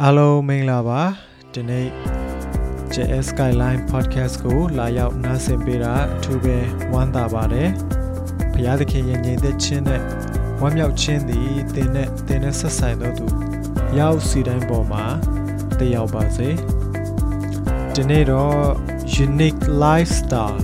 [0.00, 1.02] အားလုံးမင်္ဂလာပါ
[1.54, 1.88] ဒီနေ့
[2.94, 6.56] JS Skyline Podcast ကို လာရောက်နားဆင်ပေးတာအထူးပဲ
[6.92, 7.70] ဝမ်းသာပါတယ်
[8.52, 10.02] ဘုရားသခင်ရဲ့ညီသက်ချင်းနဲ့
[10.60, 13.26] ဝမ်းမြောက်ခြင်းသည်သင်နဲ့သင်နဲ့ဆက်ဆိုင်တော်သူ
[13.98, 15.04] ရောက်စီတိုင်းပေါ်မှာ
[15.78, 16.48] တက်ရောက်ပါစေ
[17.94, 18.60] ဒီနေ့တော့
[19.24, 20.60] unique lifestyle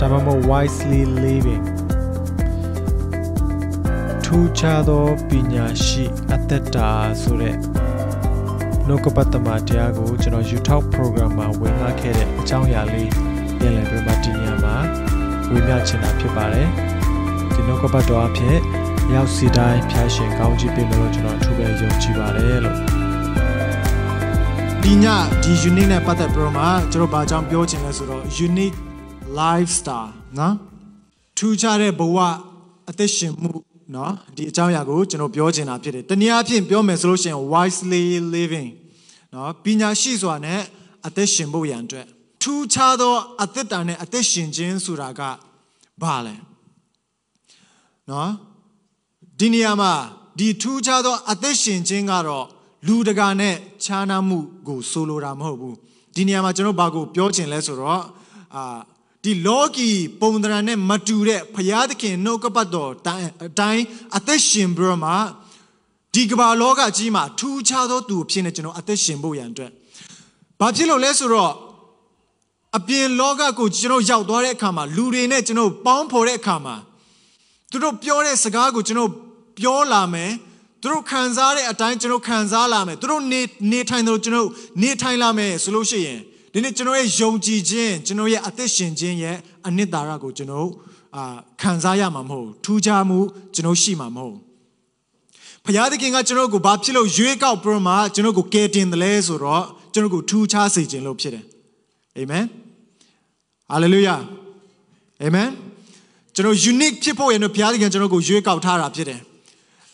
[0.00, 1.64] ဒါမှမဟုတ် wisely living
[4.24, 6.04] ထူးခြားသောပညာရှိ
[6.34, 6.90] အသက်တာ
[7.22, 7.79] ဆိုတဲ့
[8.92, 13.10] နှုတ်ကပတ်သမတရားကိုကျွန်တော် YouTube program မှာဝင်ငှခဲ့တဲ့အကြောင်းအရာလေး
[13.58, 14.76] ပြန်လည်ပြီးမှဒီညမှာ
[15.50, 16.68] ဝေမျှချင်တာဖြစ်ပါတယ်
[17.54, 18.56] ဒီနှုတ်ကပတ်တော်အဖြစ်
[19.14, 22.76] ရောက်စီတိုင်းဖျားရှင်ကောင်းချီးပေးမယ်လို့ကျွန်တော်အထူးပဲယုံကြည်ပါတယ်လို့
[24.82, 25.06] ဒီည
[25.42, 28.76] ဒီ unique နဲ့ပတ်သက်ပြီးတော့မှကျွန်တော်ဘာကြောင့်ပြောချင်လဲဆိုတော့ unique
[29.40, 30.54] lifestyle နော်
[31.38, 32.18] ထူးခြားတဲ့ဘဝ
[32.90, 33.50] အသက်ရှင်မှု
[33.94, 38.04] နော်ဒီအကြောင်းအရာကိုကျွန်တော်ပြောချင်တာဖြစ်တယ်တနည်းအားဖြင့်ပြောမယ်ဆိုလို့ရှိရင် wisely
[38.36, 38.70] living
[39.34, 40.60] နော်ပညာရှိစွာနဲ့
[41.06, 42.06] အသက်ရှင်ဖို့ရန်အတွက်
[42.42, 45.20] ထူးခြားသောအသက်တာနဲ့အသက်ရှင်ခြင်းဆိုတာက
[46.02, 46.36] ဘာလဲ
[48.10, 48.30] နော်
[49.38, 49.92] ဒီနေရာမှာ
[50.38, 52.46] ဒီထူးခြားသောအသက်ရှင်ခြင်းကတော့
[52.86, 55.76] လူတကာနဲ့ခြားနားမှုကိုဆိုလိုတာမဟုတ်ဘူး
[56.16, 58.02] ဒီနေရာမှာကျွန်တော်ဘာကိုပြောချင်လဲဆိုတော့
[58.56, 58.78] အာ
[59.24, 59.88] ဒီလောကီ
[60.20, 63.84] ပုံသဏ္ဍာန်နဲ့မတူတဲ့ဖရာသခင်နှုတ်ကပတ်တော်တိုင်းအတိုင်း
[64.16, 65.12] အသက်ရှင်ပြီးတော့မှ
[66.14, 69.70] ဒီကမ္ဘာလောကကြီးမှာထူးခြားသောသူအဖြစ်နဲ့ကျွန်တော်အသက်ရှင်ဖို့ရန်အတွက်
[70.60, 71.52] ဘာဖြစ်လို့လဲဆိုတော့
[72.78, 76.76] အပြင်လောကကိုကျွန်တော်ရောက်သွားတဲ့အခါမှာလူတွေနဲ့ကျွန်တော်ပေါင်းဖော်တဲ့အခါမှာ
[77.70, 79.10] သူတို့ပြောတဲ့စကားကိုကျွန်တော်
[79.58, 80.30] ပြောလာမယ်
[80.80, 83.40] သူတို့ခံစားတဲ့အတိုင်းကျွန်တော်ခံစားလာမယ်သူတို့နေ
[83.72, 84.48] နေထိုင်တယ်လို့ကျွန်တော်
[84.82, 86.20] နေထိုင်လာမယ်ဆိုလို့ရှိရင်
[86.52, 90.68] ဒီနေ့ကျွန်တော်ရဲ့ယုံကြည်ခြင်းကျွန်တော်ရဲ့အသက်ရှင်ခြင်းရဲ့အနှစ်သာရကိုကျွန်တော်
[91.16, 93.18] အာခံစားရမှာမဟုတ်ထူးခြားမှု
[93.54, 94.36] ကျွန်တော်ရှိမှာမဟုတ်
[95.64, 101.44] ဖခင်သခင်ကကျွန်တော်ကိုဘာဖြစ်လို့ရွေးကောက်ပြီးမှကျွန်တော်ကိုကယ်တင်တယ်လဲဆိုတော့ကျွန်တော်ကိုထူးခြားစေခြင်းလို့ဖြစ်တယ်
[102.16, 102.44] အာမင်
[103.70, 104.16] ဟာလေလုယာ
[105.22, 105.48] အာမင်
[106.34, 109.20] ကျွန်တော် unique ဖြစ်ဖို့ရတဲ့ဘုရားသခင်ကျွန်တော်ကိုရွေးကောက်ထားတာဖြစ်တယ်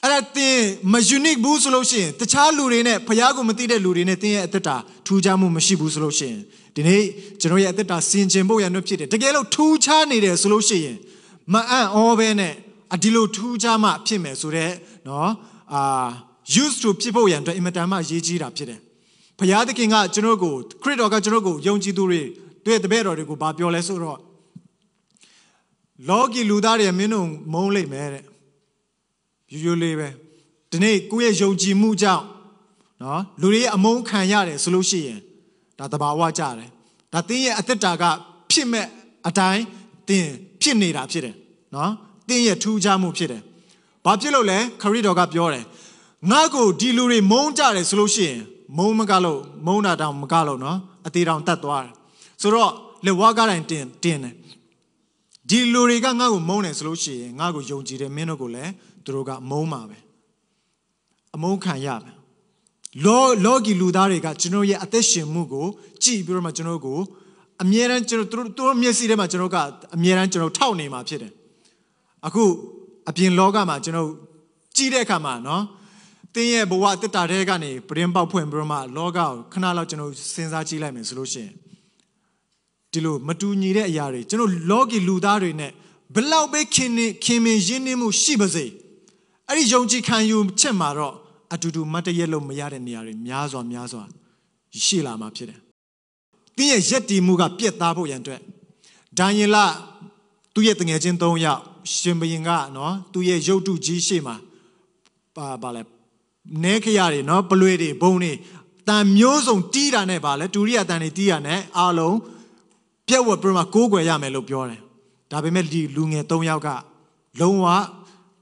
[0.03, 0.56] အဲ့ဒါတင်
[0.93, 4.76] မ unique ဘူးဆိုလို့ရှိရင်တခြားလူတွေနဲ့ဘုရားကိုမသိတဲ့လူတွေနဲ့တင်းရဲ့အသက်တာ
[5.06, 6.41] ထူးခြားမှုမရှိဘူးဆိုလို့ရှိရင်
[6.75, 7.03] ဒီနေ့
[7.41, 10.97] ကျွန်တော်ရဲ့အသက်တာစင်ကြင်ဖို့ရတဲ့ဖြစ်တယ်တကယ်လို့ထူးခြားနေတယ်ဆိုလို့ရှိရင်
[11.53, 12.55] မအံ့ဩပဲနဲ့
[12.94, 14.75] အဒီလိုထူးခြားမှဖြစ်မယ်ဆိုတော့
[15.09, 15.31] နော်
[15.75, 15.82] အာ
[16.62, 18.81] used to ဖြစ်ဖို့ရတဲ့အင်မတန်မှရေးကြီးတာဖြစ်တယ်
[19.38, 22.22] ဘုရားသခင်ကကျွန်တော်ကိုခရစ်တော်ကကျွန်တော်ကိုယုံကြည်သူတွေ
[22.65, 24.19] တွေ့တဲ့တပည့်တော်တွေကိုဘာပြောလဲဆိုတော့
[26.09, 28.25] လောကီလူသားတွေမင်းတို့မုန်းလိမ့်မယ်တဲ့
[29.53, 30.09] ရိုးရိုးလေးပဲ
[30.71, 32.25] ဒီနေ့ကိုယ့်ရဲ့ယုံကြည်မှုကြောင့်
[33.03, 35.21] နော်လူတွေရဲ့အမုန်းခံရတယ်ဆိုလို့ရှိရင်
[35.78, 36.71] ဒါတဘာဝကြတယ်
[37.12, 38.05] ဒါတင်းရဲ့အသက်တာက
[38.50, 38.87] ဖြစ်မဲ့
[39.28, 39.65] အတိုင်း
[40.09, 40.31] တင်း
[40.62, 41.34] ဖြစ်နေတာဖြစ်တယ်
[41.75, 41.93] နော်
[42.28, 43.43] တင်းရဲ့ထူးခြားမှုဖြစ်တယ်
[44.06, 45.65] ဘာဖြစ်လို့လဲခရစ်တော်ကပြောတယ်
[46.31, 48.41] ငါ့ကိုဒီလူတွေမုန်းကြတယ်ဆိုလို့ရှိရင်
[48.77, 51.94] မုန်းမကလို့မုန်းတာတောင်မကလို့နော်အသေးတောင်တတ်သွားတယ်
[52.43, 52.71] ဆိုတော့
[53.06, 54.34] လေဝါကတိုင်းတင်တင်တယ်
[55.49, 58.72] ဒီလူတွေကငါ့ကိုမုန်းတယ်ဆိုလို့ရှိရင်ငါ့ကိုယုံကြည်တယ်မင်းတို့ကိုလည်း
[59.05, 59.99] သူတို့ကမုန်းမှာပဲ
[61.34, 62.17] အမုန်းခံရမယ်
[63.05, 65.67] လောလောကီလူသားတွေကကျွန်တော်ရဲ့အသက်ရှင်မှုကို
[66.03, 66.99] ကြည့်ပြီးတော့မှကျွန်တော်ကို
[67.62, 69.59] အမြဲတမ်းကျွန်တော်တို့တို့မျက်စိထဲမှာကျွန်တော်က
[69.94, 71.33] အမြဲတမ်းကျွန်တော်ထောက်နေမှာဖြစ်တယ်
[72.27, 72.44] အခု
[73.09, 74.11] အပြင်လောကမှာကျွန်တော်
[74.77, 75.62] ကြည့်တဲ့အခါမှာနော်
[76.34, 81.53] တင်းရဲ့ဘဝတက်တာတဲ့ကနေပရင်ပေါက်ဖွင့်ပြီးတော့မှလောကကိုခဏလောက်ကျွန်တော်စဉ်းစားကြည့်လိုက်မယ်ဆိုလို့ရှိရင်
[82.93, 85.72] ဒီလိုမတူညီတဲ့အရာတွေကျွန်တော်လောကီလူသားတွေနဲ့
[86.15, 88.65] ဘလောက်ပဲခင်နေခင်မင်ရင်းနှီးမှုရှိပါစေ
[89.49, 91.15] အဲ့ဒီယုံကြည်ခံယူချက်မှာတော့
[91.55, 94.03] အတူတူမတ်တရက်လို့မရတဲ့နေရာတွေများစွာများစွာ
[94.84, 95.61] ရှိလာမှာဖြစ်တယ်။
[96.56, 98.41] တင်းရဲ့ရက်တီမှုကပြက်သားဖို့ရန်အတွက်
[99.19, 99.56] ဒံယေလ
[100.55, 101.62] သူ့ရဲ့တငယ်ချင်း၃ယောက်
[101.95, 104.37] ရှင်ဘရင်ကနော်သူ့ရဲ့ရုပ်တုကြီးရှေ့မှာ
[105.37, 105.83] ပါပါလဲ
[106.65, 108.33] နဲခရတွေနော်ပလွေတွေဘုံတွေ
[108.89, 112.17] တန်မျိုးစုံတီးတာနဲ့ပါလဲဒူရိယတန်တွေတီးရနဲ့အားလုံး
[113.09, 114.81] ပြက်ဝက်ပြမကိုးကွယ်ရမယ်လို့ပြောတယ်။
[115.31, 116.69] ဒါပေမဲ့ဒီလူငယ်၃ယောက်က
[117.41, 117.67] လုံးဝ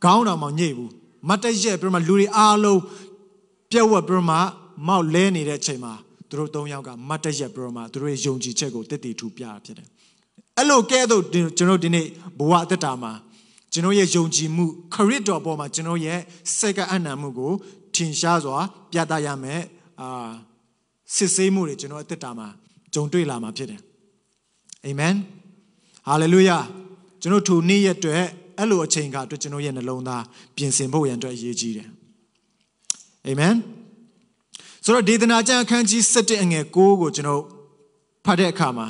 [0.04, 0.92] ခေါင်းတော်မှညိတ်ဘူး
[1.28, 2.80] မတ်တရက်ပြမလူတွေအားလုံး
[3.70, 4.30] ပြက်ဝက်ပြမ
[4.86, 5.92] မောက်လဲနေတဲ့အချိန်မှာ
[6.30, 9.88] သူတို့၃ယောက်ကမတ်တရက်ပြမသူတို့ရဲ့ယုံကြည်ချက်ကိုတည်တည်ထူပြတာဖြစ်တယ်
[10.58, 11.22] အဲ့လိုကဲတော့
[11.58, 12.06] ကျွန်တော်ဒီနေ့
[12.38, 13.12] ဘဝအသက်တာမှာ
[13.74, 16.20] ကျွန်တော်ရဲ့ယုံကြည်မှုခရစ်တော်ပေါ်မှာကျွန်တော်ရဲ့
[16.56, 17.52] စိတ်ကအနံ့မှုကို
[17.94, 18.58] ထင်ရှားစွာ
[18.92, 19.62] ပြသရမယ်
[20.00, 20.30] အာ
[21.14, 22.48] စစ်ဆေးမှုတွေကျွန်တော်အသက်တာမှာ
[22.94, 23.80] ကြုံတွေ့လာမှာဖြစ်တယ်
[24.84, 25.14] အာမင်
[26.06, 26.58] ဟာလေလုယာ
[27.20, 28.22] ကျွန်တော်ထိုနေ့ရက်အတွက်
[28.58, 30.24] အဲ့လိုအချိန်ကအတွက်ကျွန်တော်ရဲ့နှလုံးသား
[30.56, 31.88] ပြင်ဆင်ဖို့ရန်အတွက်အရေးကြီးတယ်
[33.26, 33.54] အာမင်
[34.84, 37.42] ဆိုတော့ဒေသနာကျမ်းအခန်းကြီး7အငယ်9ကိုကျွန်တော်
[38.24, 38.88] ဖတ်တဲ့အခါမှာ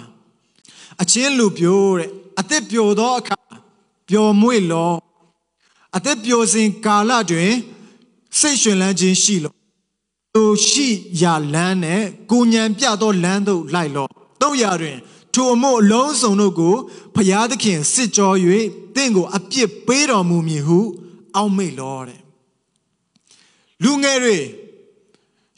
[1.03, 2.11] အချင်းလူပြိုးတဲ့
[2.41, 3.37] အသက်ပြိုသောအခါ
[4.09, 4.95] ပျော်မွေ့လော
[5.97, 7.53] အသက်ပြိုစဉ်ကာလတွင်
[8.39, 9.55] စိတ်ရှင်လန်းခြင်းရှိလော
[10.35, 10.89] လိုရှိ
[11.23, 14.11] ရာလမ်းနဲ့ကိုညံပြသောလမ်းသို့လိုက်လော့
[14.43, 14.99] တို့ရာတွင်
[15.35, 16.75] ထိုအမို့အလုံးစုံတို့ကို
[17.15, 18.33] ဖျားသခင်စစ်ကြော၍
[18.97, 20.79] တင့်ကိုအပြစ်ပေးတော်မူမည်ဟု
[21.37, 22.21] အောက်မေ့လောတဲ့
[23.83, 24.39] လူငယ်တွေ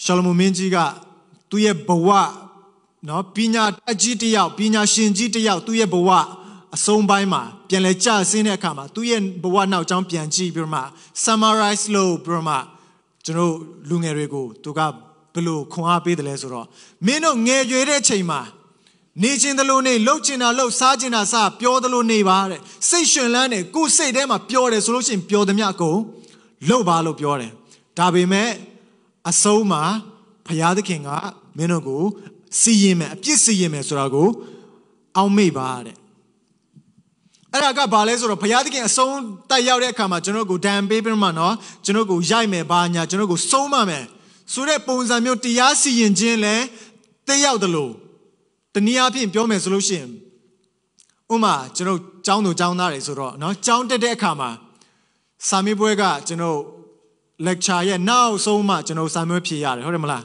[0.03, 0.77] ရှလမုန်မင်းကြီးက
[1.51, 2.09] သူ့ရဲ့ဘဝ
[3.09, 6.11] နော်ပညာအကြီးတစ်ယောက်ပညာရှင်ကြီးတစ်ယောက်သူ့ရဲ့ဘဝ
[6.77, 10.83] အဆုံးပိုင်းမှာပြန်လဲကြဆင်းတဲ့အခါမှာသူ့ရဲ့ဘဝနောက်ကျောင်းပြန်ကြည့်ပြီးတော့မှ
[11.25, 12.57] summarize လုပ်ပြီးတော့မှ
[13.25, 13.55] ကျွန်တော်
[13.89, 14.81] လူငယ်တွေကိုသူက
[15.35, 16.67] ဘယ်လိုခွန်အားပေးတယ်လဲဆိုတော့
[17.07, 18.41] မင်းတို့ငယ်ရွယ်တဲ့ချိန်မှာ
[19.23, 25.99] နေခြင်းတလို့နေလှုပ်ချင်တာလှုပ်စားချင်တာစားပြောတလို့နေပါတဲ့စိတ်ရှင်လန်းတယ်ကိုယ်စိတ်ထဲမှာပြောတယ်ဆိုလို့ရှိရင်ပြောသည်မြအကုန်
[26.69, 27.53] လှုပ်ပါလို့ပြောတယ်
[27.99, 28.51] ဒါပေမဲ့
[29.31, 29.83] အဆုံးမှာ
[30.47, 31.09] ဘုရားသခင်က
[31.57, 32.03] မင်းတို့ကို
[32.61, 34.29] စီရင်မယ်အပြစ်စီရင်မယ်ဆိုတာကို
[35.17, 35.97] အောက်မေ့ပါတဲ့
[37.56, 39.16] အဲ့ဒါကဘာလဲဆိုတော့ဘုရားသခင်အဆုံး
[39.50, 41.56] တက်ရောက်တဲ့အခါမှာကျွန်တော်ကိုဒဏ်ပေးပြီးမှနော်
[41.86, 44.06] ကျွန်တော်ကိုရိုက်မယ်ဘာညာကျွန်တော်ကိုဆုံးမမယ်
[44.54, 46.56] ဆိုတဲ့ပုံစံမျိုးတရားစီရင်ခြင်းလဲ
[47.28, 47.92] တက်ရောက်တယ်လို့
[48.74, 50.10] တနည်းအားဖြင့်ပြောမယ်ဆိုလို့ရှိရင်
[51.34, 54.50] ဥမာကျွန်တော်ចောင်းသူចောင်းသားတွေဆိုတော့เนาะចောင်းတက်တဲ့အခါမှာ
[55.50, 56.58] စာမေးပွဲကကျွန်တော်
[57.48, 60.24] lecture ရဲ့နောက်ဆုံးမှကျွန်တော်စာမေးဖြေရတယ်ဟုတ်တယ်မလား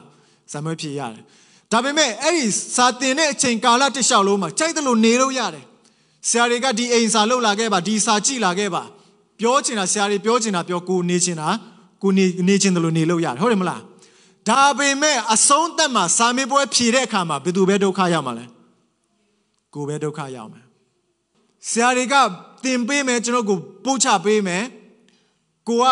[0.52, 1.22] စာမေးဖြေရတယ်
[1.72, 2.46] ဒါပေမဲ့အဲ့ဒီ
[2.76, 5.64] စာတင်တဲ့အချိန်ကာလတစ်လျှောက်လုံးမှာကြိုက်တယ်လို့နေလို့ရတယ်
[6.29, 8.83] ဆရာတွေကဒီအိမ်စာလောက်လာခဲ့ပါဒီစာကြည့်လာခဲ့ပါ
[9.39, 11.47] ပြောချင်တာဆရာတွေပြောချင်တာပြောကိုနေချင်တာ
[12.01, 13.81] ကိုနေနေချင်တယ်လို့နေလို့ရတယ်ဟုတ်တယ်မလား
[14.49, 18.45] ဒါပေမဲ့အဆုံးသက်မှာစာမေးပွဲဖြေတဲ့အခါမှာဘယ်သူပဲဒုက္ခရောက်မှာလဲ
[19.73, 20.61] ကိုပဲဒုက္ခရောက်မှာ
[21.69, 22.15] ဆရာတွေက
[22.63, 24.63] တင်ပေးမယ်ကျွန်တော်ကိုပို့ချပေးမယ်
[25.67, 25.85] ကိုက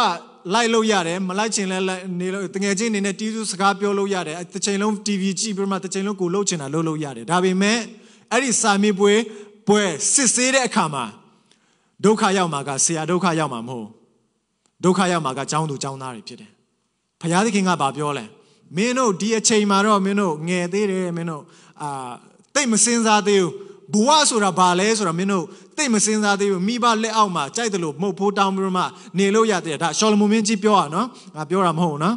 [0.54, 1.78] လိုက်လို့ရတယ်မလိုက်ချင်လဲ
[2.20, 7.80] နေလို့တငယ်ချင်းအနေနဲ့တီးသူစကားပြောလို့ရတယ်တစ်ချိန်လုံး TV ကြည့်ပြီးမှတစ်ချိန်လုံးကိုလှုပ်ချင်တာလှုပ်လို့ရတယ်ဒါပေမဲ့
[8.32, 9.14] အဲ့ဒီစာမေးပွဲ
[9.70, 9.84] ပွဲ
[10.14, 11.06] စစ်ဆေးတဲ့အခါမှာ
[12.06, 13.88] ဒုက္ခရောက်မှာကဆရာဒုက္ခရောက်မှာမဟုတ်
[14.84, 16.52] ဒုက္ခရောက်မှာကចောင်းသူចောင်းသားတွေဖြစ်တယ်
[17.22, 18.26] ဘုရားသခင်ကဘာပြောလဲ
[18.76, 21.44] မင်းတို့ဒီအချိန်မှာတော့မင်းတို့ငယ်သေးတယ်မင်းတို့
[21.82, 22.12] အာ
[22.56, 23.44] တိတ်မစင်စားသေး
[23.94, 25.46] ဘူးဘဝဆိုတာဘာလဲဆိုတာမင်းတို့
[25.78, 28.84] တိတ်မစင်စားသေးဘူးမိဘလက်အောက်မှာကြိုက်တယ်လို့မှုတ်ဖိုးတောင်းပြီးမှ
[29.18, 32.16] နေလို့ရတယ်ဒါရှောလမုန်မင်းကြီးပြောတာနော်ငါပြောတာမဟုတ်နော်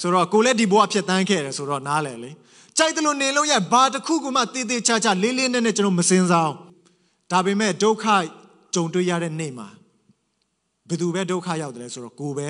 [0.00, 2.30] ဆိုတော့ကိုလည်းဒီဘဝဖြစ်တန်းခဲ့တယ်ဆိုတော့နားလည်လေ
[2.78, 6.56] ကြိုက်တယ်လို့နေလို့ရဘာတစ်ခုမှတည်တည်ချာချာလေးလေးနက်နက်ကျွန်တော်မစင်စားအောင်
[7.32, 8.04] ဒါပေမဲ့ဒုက္ခ
[8.74, 9.68] ကြုံတွေ့ရတဲ့နေ့မှာ
[10.88, 12.48] ဘယ်သူပဲဒုက္ခရောက်တယ်လဲဆိုတော့ကိုပဲ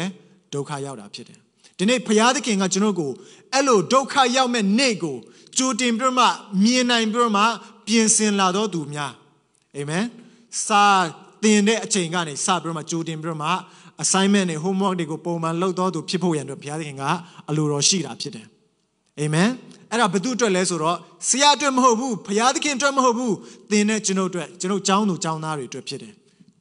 [0.55, 1.39] ဒုက္ခရောက်တာဖြစ်တယ်
[1.79, 3.13] ဒီနေ့ဘုရားသခင်ကကျွန်တော်ကို
[3.53, 5.17] အဲ့လိုဒုက္ခရောက်မဲ့နေ့ကို
[5.59, 6.27] ကြိုတင်ပြီးမှ
[6.63, 7.43] မြင်နိုင်ပြီးမှ
[7.87, 9.13] ပြင်ဆင်လာတော့သူများ
[9.77, 10.05] အာမင်
[10.67, 10.85] စာ
[11.43, 13.49] တင်တဲ့အချိန်ကနေစပြီးမှကြိုတင်ပြီးမှ
[14.03, 17.05] assignment တွေ homework တွေကိုပုံမှန်လုပ်တော့သူဖြစ်ဖို့ရန်အတွက်ဘုရားသခင်က
[17.49, 18.47] အလိုတော်ရှိတာဖြစ်တယ်
[19.21, 19.51] အာမင်
[19.90, 20.96] အဲ့ဒါဘု து အတွက်လဲဆိုတော့
[21.29, 23.35] ဆရာအတွက်မဟုတ်ဘူးဘုရားသခင်အတွက်မဟုတ်ဘူး
[23.70, 26.12] သင်နဲ့ကျွန်ုပ်အတွက်ကျွန်ုပ်ကျောင်းသူကျောင်းသားတွေအတွက်ဖြစ်တယ်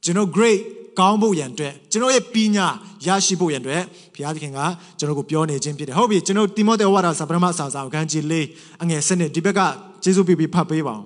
[0.04, 0.60] ကျွန်ုပ် great
[1.00, 2.68] ကောင်းဖို့ရန်အတွက်ကျွန်တော်ရဲ့ပညာ
[3.06, 3.84] ရရှိဖို့ရန်အတွက်
[4.16, 4.60] ဘုရားသခင်က
[5.00, 8.34] ကျွန်တော်ကိုပြောနေခြင်းဖြစ်တယ်ဟုတ်ပြီကျွန်တော်တိမောသေဝါဒစာပထမစာစာအခန်းကြီး၄
[8.82, 9.60] အငယ်စနစ်ဒီဘက်က
[10.04, 11.06] ကျေးဇူးပြုပြီးဖတ်ပေးပါအောင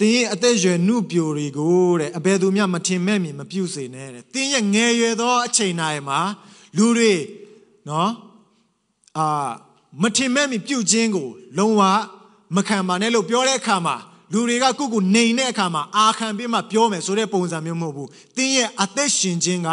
[0.00, 6.20] တင်းရဲ့အသက်ရွယ်နှုပြိုတွေကိုတဲ့အဘယ်သူမှမထင်မဲ့မြင်မပြုစေနဲ့တဲ့တင်းရဲ့ငယ်ရွယ်သောအချိန်တိုင်းမှာ
[6.76, 7.14] လူတွေ
[7.88, 8.10] နော်
[9.18, 9.26] အာ
[10.00, 11.28] မထင်မဲ့မြင်ပြုခြင်းကို
[11.58, 11.82] လုံးဝ
[12.56, 13.96] မခံပါနဲ့လို့ပြောတဲ့အခါမှာ
[14.32, 19.70] လူတွေကကိုကိုနေတဲ့အခါမှာအာခံပြီးမှပြောမယ်ဆိုတဲ့ပုံစံမျိုးမဟုတ်ဘူး။တင်းရဲ့အသက်ရှင်ခြင်းက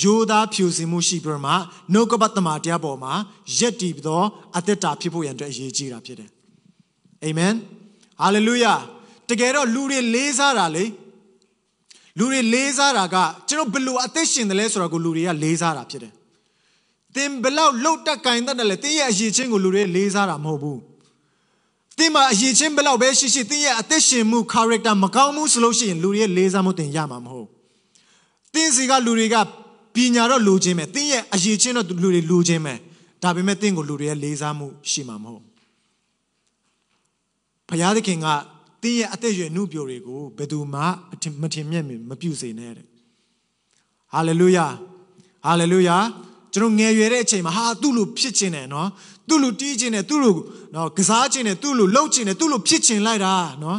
[0.00, 1.52] ယောသားဖြူစင်မှုရှိပြီးမှ
[1.92, 3.12] နှုတ်ကပတ်တမန်တရားပေါ်မှာ
[3.58, 4.26] ယက်တည်ပြီးတော့
[4.56, 6.30] အသက်တာဖြစ်ဖို့ရန်အတွက်အရေးကြီးတာဖြစ်တယ်။
[7.24, 7.52] အာမင်။
[8.20, 8.74] ဟာလေလုယာ။
[9.28, 10.84] တကယ်တော့လူတွေလေးစားတာလေ
[12.18, 13.16] လူတွေလေးစားတာက
[13.48, 16.12] ကျွန်တော်ဘယ်လိုအသက်ရှင်တယ်လဲဆိုတော့ကိုလူတွေကလေးစားတာဖြစ်တယ်။
[17.18, 20.78] သင်ဘယ်လောက်လှုပ်တက်ကင်တတ်တယ်လဲတင်းရဲ့အရေးချင်းကိုလူတွေလေးစားတာမဟုတ်ဘူး။
[21.98, 27.48] တင်းမှာအရေးချင်းဘယ်လောက်ပဲရှိရှိတင်းရဲ့အသက်ရှင်မှု character မကောင်းမှုဆိုလို့ရှိရင်လူတွေရဲ့လေးစားမှုတင်ရမှာမဟုတ်
[28.54, 29.36] တင်းစီကလူတွေက
[29.94, 32.74] ပညာတော့လူချင်းပဲတင်းရဲ့အရေးချင်းတော့လူတွေလူချင်းပဲ
[33.22, 35.44] ဒါပေမဲ့တင်းကိုလူတွေရဲ့လေးစားမှုရှိမှာမဟုတ်
[37.68, 38.26] ဘုရားသခင်က
[38.82, 40.82] တင်းရဲ့အသက်ရွယ်နှုပြိုတွေကိုဘယ်သူမှ
[41.42, 42.86] မထင်မြက်မပြုစေနဲ့တဲ့
[44.12, 44.66] ဟာလေလုယာ
[45.46, 45.96] ဟာလေလုယာ
[46.54, 48.88] ကျွန်တော်ငယ်ရွယ်တဲ့အချိန်မှာဟာသူ့လိုဖြစ်ချင်တယ်နော်
[49.28, 50.34] သူ့လိုတီးချင်တယ်သူ့လို
[50.74, 53.78] နော်ကစားချင်တယ်သူ့လိုလှုပ်ချင်တယ်သူ့လိုဖြစ်ချင်လိုက်တာနော်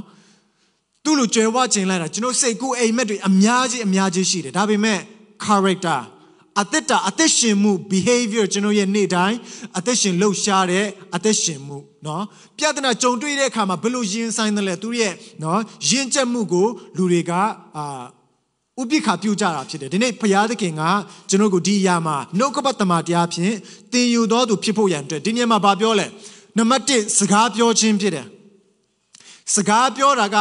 [1.04, 5.00] သူ့လိုကြွယ်ဝချင်လိုက်တာကျွန်တော်စိတ်ကူးအိမ်မက်တွေအများကြီးအများကြီးရှိတယ်ဒါပေမဲ့
[5.46, 6.00] character
[6.62, 9.38] အသက်တာအသက်ရှင်မှု behavior ကျွန်တော်ရဲ့နေ့တိုင်း
[9.78, 10.86] အသက်ရှင်လှုပ်ရှားတဲ့
[11.16, 12.24] အသက်ရှင်မှုနော်
[12.58, 17.32] ပြဿနာကြုံတွေ့တဲ့အခါမှာဘယ်လိုရင်ဆိုင်တယ်လဲသူရဲ့နော်ရင်ကျက်မှုကိုလူတွေက
[17.78, 17.86] အာ
[18.82, 20.84] ဥပိ္ပခာပြုကြတာဖြစ်တယ်ဒီနေ့ဘုရားသခင်က
[21.30, 23.54] ကျွန်တော်ကိုဒီအရာမှာနှုတ်ကပတ်တမန်တရားဖြင့်
[23.92, 26.08] သင်ယူတော်သူဖြစ်ဖို့ရန်အတွက်ဒီနေ့မှာဗာပြောလဲ
[26.58, 28.28] နံပါတ်1စကားပြောခြင်းဖြစ်တယ်
[29.56, 30.38] စကားပြောတာက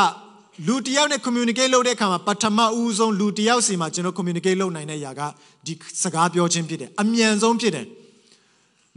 [0.66, 5.20] လူတယောက်နဲ့ communicate လုပ်တဲ့အခါမှာပထမဦးဆုံးလူတယောက်စီမှာကျွန်တော် communicate လုပ်နိုင်တဲ့အရာက
[5.66, 7.86] ဒီစကားပြောခြင်းဖြစ်တယ်အမြန်ဆုံးဖြစ်တယ်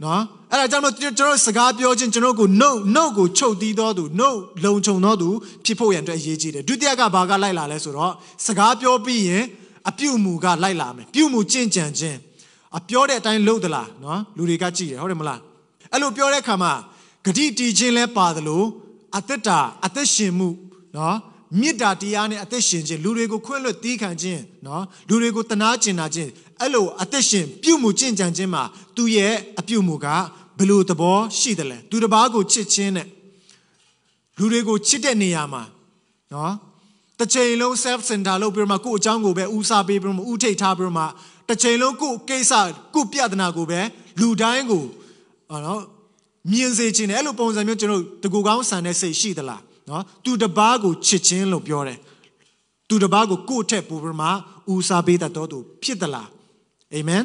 [0.04, 4.28] နော်အဲ့ဒါကြောင့်မို့ကျွန်တော်စကားပြောခြင်းကျွန်တော်ကို no no ကိုချုပ်တီးတော်သူ no
[4.64, 5.28] လုံခြုံတော်သူ
[5.64, 8.12] ဖြစ်ဖို့ရန်အတွက်အရေးကြီးတယ်ဒုတိယကဘာကလိုက်လာလဲဆိုတော့
[8.46, 9.44] စကားပြောပြီးရင်
[9.88, 12.18] အပြုတ်မူကလိုက်လာမယ်ပြုတ်မူကြင်ကြံခြင်း
[12.78, 15.40] အပြောတဲ့အတိုင်းလုပ်သလားနော်လူတွေကကြည့်တယ်ဟုတ်တယ်မလား
[15.92, 16.72] အဲ့လိုပြောတဲ့အခါမှာ
[17.24, 18.62] ဂတိတီးခြင်းလဲပါသလို
[19.16, 20.48] အသက်တာအသက်ရှင်မှု
[20.96, 21.16] နော်
[21.60, 26.30] မေတ္တာတရားနဲ့အသက်ရှင်ခြင်းလူတွေကိုခွင့်လွှတ်တီးခံခြင်းနော်လူတွေကိုတနာကျင်နာခြင်း
[26.60, 28.62] အဲ့လိုအသက်ရှင်ပြုမှုကျင့်ကြံခြင်းမှာ
[28.96, 30.06] သူရဲ့အပြုမှုက
[30.58, 33.06] ဘယ်လိုသဘောရှိတယ်လဲသူတစ်ပါးကိုချစ်ခြင်းနဲ့
[34.38, 35.62] လူတွေကိုချစ်တဲ့နေရာမှာ
[36.34, 36.54] နော်
[37.18, 41.04] တစ်ချိန်လုံး self center လုပ်ပြီးတော့မှကိုယ့်အကြောင်းကိုပဲဦးစားပေးပြီးတော့မှဥထိတ်ထားပြီးတော့မှ
[41.48, 42.52] တစ်ချိန်လုံးကိုယ့်ကိစ္စ
[42.94, 43.80] ကိုယ့်ပြဿနာကိုပဲ
[44.20, 44.84] လူတိုင်းကို
[45.66, 45.82] နော်
[46.52, 51.98] မြင်စေခြင်းနဲ့အဲ့လိုပုံစံမျိုးကျွန်တော်တကူကောင်းဆန်တဲ့စိတ်ရှိသလား နော်သူတပားကိုချစ်ခြင်းလို့ပြောတယ်
[52.88, 54.28] သူတပားကိုကိုယ့်ထက်ပိုပြီးမှ
[54.72, 56.28] ဦးစားပေးတတ်တော်သူဖြစ်သလား
[56.94, 57.24] အာမင်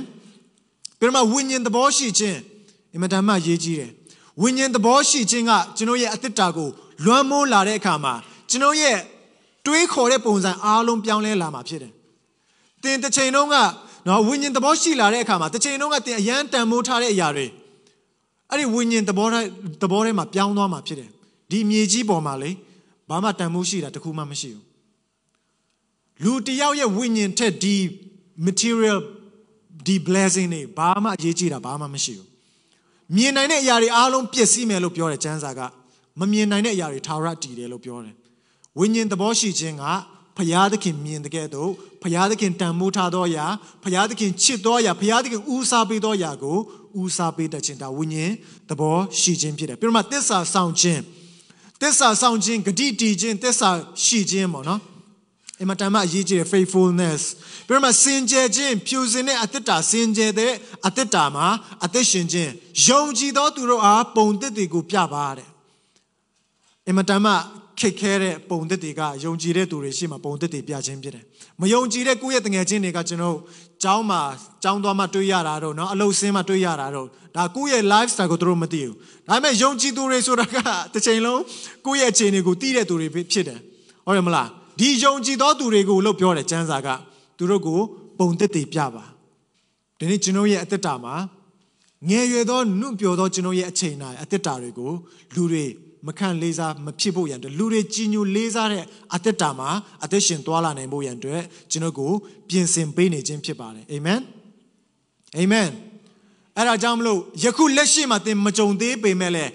[1.00, 2.40] ပြီးမှဝိညာဉ်သဘောရှိခြင်း
[2.94, 3.92] အင်မတန်မှရေးကြီးတယ်
[4.42, 6.70] ဝိညာဉ်သဘောရှိခြင်းကကျွန်တော်ရဲ့အသက်တာကို
[7.06, 8.14] လွှမ်းမိုးလာတဲ့အခါမှာ
[8.50, 8.98] ကျွန်တော်ရဲ့
[9.66, 11.92] တွေးခေါ်တဲ့ပုံစံအားလုံးပြောင်းလဲလာမှာဖြစ်တယ်။
[12.84, 13.56] တင်တစ်ချိန်လုံးက
[14.08, 17.46] နော်ဝိညာဉ်သဘောရှိလာတဲ့အခါမှာတစ်ချိန်လုံးကတင်အရန်တန်မိုးထားတဲ့အရာတွေ
[18.50, 19.28] အဲ့ဒီဝိညာဉ်သဘော
[19.82, 21.10] သဘောထဲမှာပြောင်းသွားမှာဖြစ်တယ်။
[21.50, 22.52] ဒီမြေကြီးပေါ်မှာလေ
[23.10, 24.64] ဘာမှတန်မိုးရှိတာတခုမှမရှိဘူး။
[26.24, 27.76] လူတယောက်ရဲ့ဝိညာဉ်ထက်ဒီ
[28.46, 29.00] material
[29.86, 32.28] ဒီ blessing တွေဘာမှအရေးကြီးတာဘာမှမရှိဘူး။
[33.16, 35.62] မြင်နိုင်တဲ့အရာတွေအားလုံးပျက်စီးမယ်လို့ပြောတယ်ကျမ်းစာက
[36.20, 38.16] မမြင်နိုင်တဲ့အရာတွေထာဝရတည်တယ်လို့ပြောတယ်
[38.80, 39.86] ဝိညာဉ်သဘောရှိခြင်းက
[40.38, 41.72] ဖျားသခင်မြင်တဲ့ကဲ့သို့
[42.04, 43.46] ဖျားသခင်တန်မိုးထားသောအရာ
[43.84, 46.58] ဖျားသခင်ချစ်သောအရာဖျားသခင်ဦးစားပေးသောအရာကို
[47.02, 48.34] ဦးစားပေးတတ်ခြင်းဒါဝိညာဉ်
[48.70, 51.02] သဘောရှိခြင်းဖြစ်တယ်ပြီးတော့မှသစ္စာဆောင်ခြင်း
[51.82, 53.70] သစ္စာဆောင်ခြင်းဂတိတည်ခြင်းသစ္စာ
[54.04, 54.82] ရှိခြင်းပေါ့နော်
[55.62, 57.22] အမတမအရေးကြီးတဲ့ faithfulness
[57.68, 60.54] ပြီးတော့မှစင်ကြယ်ခြင်းဖြူစင်တဲ့အသက်တာစင်ကြယ်တဲ့
[60.88, 61.48] အသက်တာမှာ
[61.84, 62.52] အသက်ရှင်ခြင်း
[62.86, 65.50] ယုံကြည်သောသူတို့အားပုံသစ်တွေကိုပြပါတဲ့
[66.90, 67.28] အမတမ
[67.81, 71.25] ခက်ခဲတဲ့ပုံသစ်တွေကယုံကြည်တဲ့သူတွေရှိမှပုံသစ်တွေပြခြင်းဖြစ်တယ်။
[71.61, 73.39] မယုံကြည်တဲ့ကိုယ့်ရဲ့တငယ်ချင်းတွေကကျွန်တော်
[73.83, 74.21] ကျောင်းမှာ
[74.63, 78.95] ကျောင်းသွားမှတွေးရတာတော့เนาะအလုပ်ဆင်းမှတွေးရတာတော့ဒါကိုယ့်ရဲ့ lifestyle ကိုသူတို့မသိဘူး။
[79.29, 80.57] ဒါပေမဲ့ယုံကြည်သူတွေဆိုတာက
[80.95, 81.41] တစ်ချိန်လုံး
[81.87, 83.59] ကိုယ့်ရဲ့အခြေအနေကိုသိတဲ့သူတွေဖြစ်တယ်။
[84.07, 84.47] ဟုတ်တယ်မလား။
[84.79, 86.89] ဒီယုံကြည်သောသူတွေကိုလို့ပြောတယ်ကျမ်းစာက
[87.39, 87.81] သူတို့ကို
[88.19, 89.05] ပုံသစ်တွေပြပါ။
[89.99, 91.15] ဒီနေ့ကျွန်တော်ရဲ့အသက်တာမှာ
[92.09, 94.93] ငယ်ရွယ်သောနှုတ်ပြောသောကျွန်တော်ရဲ့အချိန်နာအသက်တာတွေကို
[95.35, 95.65] လူတွေ
[96.06, 98.84] မခံလေးစားမဖြစ်ဖို့ရန်အတွက်လူတွေကြီးညိုလေးစားတဲ့
[99.16, 99.70] အသက်တာမှာ
[100.04, 102.12] အသက်ရှင်သွားလာနိုင်ဖို့ရန်အတွက်ကျွန်တော်ကို
[102.50, 104.22] ပြင်ဆင်ပေးနေခြင်းဖြစ်ပါတယ်အာမင်
[105.38, 105.70] အာမင်
[106.56, 109.52] အဲ့ဒါကြောင့်မလို့ယခုလက်ရှိမှာသင်မကြုံသေးပေမဲ့လည်း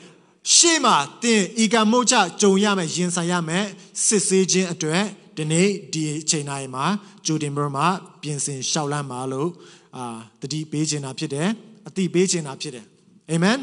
[0.55, 3.67] ရှေ့မှာသင်ဤကမုတ်ချကြုံရမယ်ရင်ဆိုင်ရမယ်
[4.07, 5.05] စစ်ဆေးခြင်းအတွက်
[5.37, 6.85] ဒီနေ့ဒီအချိန်တိုင်းမှာ
[7.27, 7.87] ဂျိုတင်ဘရမှာ
[8.23, 9.51] ပြင်ဆင်ရှောက်လန်းပါလို့
[9.97, 10.05] အာ
[10.41, 11.49] တတိပေးခြင်းတာဖြစ်တယ်
[11.89, 12.87] အတိပေးခြင်းတာဖြစ်တယ်
[13.31, 13.59] အာမင်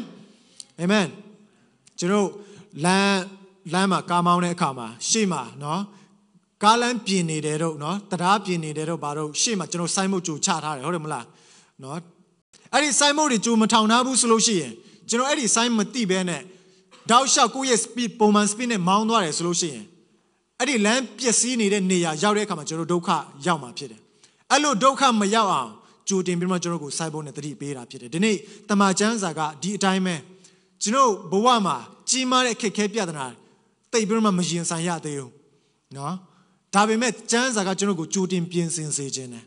[0.80, 1.06] အာမင်
[1.98, 2.28] ကျွန်တော်
[2.84, 3.20] လမ်း
[3.72, 5.82] လမ်းမှာကားမောင်းတဲ့အခါမှာရှေ့မှာနော်
[6.62, 11.26] ကားလမ်းပြင်နေတယ်တော့နော်တရားပြင်နေတယ်တော့ဘာတော့ရှေ့မှာကျွန်တော်စိုင်းမုတ်ကြိုချထားတယ်ဟုတ်တယ်မလား
[11.82, 11.98] နော်
[12.72, 14.72] အဲ့ဒီစိုင်းမုတ်တွေကြိုမထောင်ထားဘူးဆိုလို့ရှိရင်
[15.08, 16.42] ကျွန်တော်အဲ့ဒီစိုင်းမတိဘဲနဲ့
[17.10, 19.84] တောက်လျှောက်ကိုယ့်ရဲ့ speed ပုံမှန် speed နဲ့မောင်းသွားတယ်ဆိုလို့ရှိရင်
[20.58, 23.08] အဲ့ဒီလမ်းပျက်စီးနေတဲ့နေရာရောက်တဲ့အခါမှာကျွန်တော်ဒုက္ခ
[23.46, 24.00] ရောက်မှာဖြစ်တယ်
[24.50, 25.70] အဲ့လိုဒုက္ခမရောက်အောင်
[26.08, 28.36] ကြိုတင်ပြီးမှကျွန်တော်ကိုစိုက်ဖို့နဲ့တတိပေးတာဖြစ်တယ်ဒီနေ့
[28.68, 30.14] တမန်ကျမ်းစာကဒီအတိုင်းပဲ
[30.82, 31.76] ကျွန်တော်ဘဝမှာ
[32.10, 33.26] ကြီးမားတဲ့ခက်ခဲပြဿနာ
[33.92, 35.32] တိတ်ပြီးမှမရင်ဆိုင်ရသေးဘူး
[35.96, 36.14] နော်
[36.74, 39.44] ဒါပေမဲ့ကျမ်းစာကကျွန်တော်ကိုကြိုတင်ပြင်ဆင်စေခြင်းတယ်